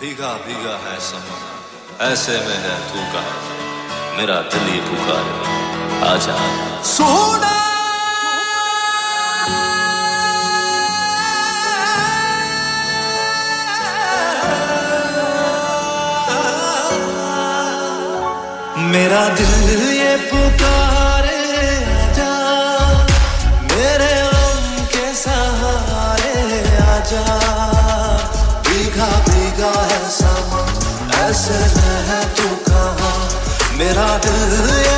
[0.00, 3.24] भीगा भीगा है समा। ऐसे में है तू का
[4.16, 5.34] मेरा दिल ये पुकारे
[6.12, 6.36] आजा।
[6.92, 7.52] सोना
[18.94, 19.54] मेरा दिल
[20.00, 21.38] ये पुकारे
[22.00, 22.32] आजा।
[23.68, 26.34] मेरे गम के सहारे
[26.96, 27.41] आजा।
[29.62, 30.60] क्या है सामा
[31.18, 33.10] ऐसे में है तू कहा?
[33.78, 34.96] मेरा दिल ये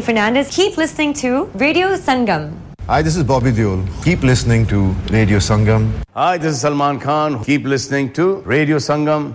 [0.00, 0.48] Irene Fernandez.
[0.48, 2.52] Keep listening to Radio Sangam.
[2.86, 3.84] Hi, this is Bobby Deol.
[4.02, 5.92] Keep listening to Radio Sangam.
[6.14, 7.44] Hi, this is Salman Khan.
[7.44, 9.34] Keep listening to Radio Sangam.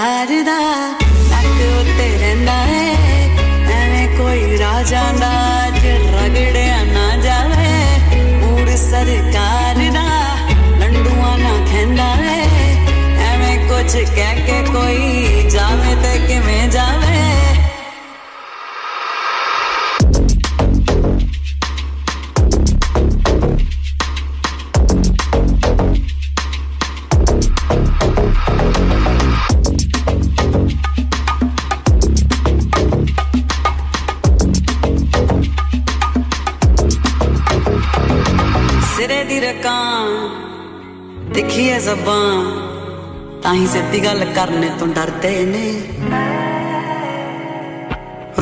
[0.00, 0.27] I
[44.08, 45.66] गल करने तो डरते ने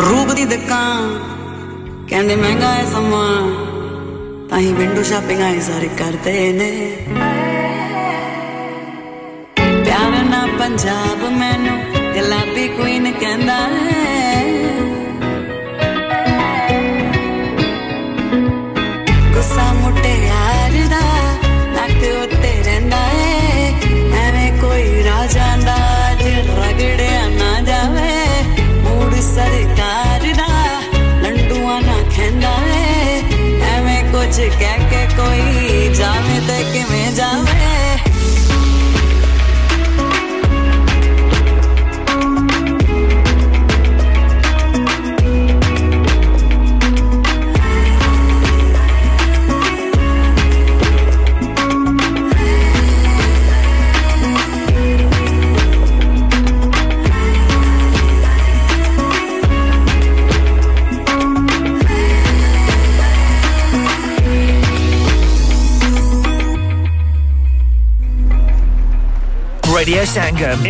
[0.02, 0.82] रूप की दिखा
[2.10, 3.48] कहते महँगा है समान
[4.50, 6.70] ताही विंडू शॉपिंग आए सारे करते ने
[9.82, 11.76] प्यार ना पंजाब मैनू
[12.14, 13.95] गुलाबी कोई न कहता है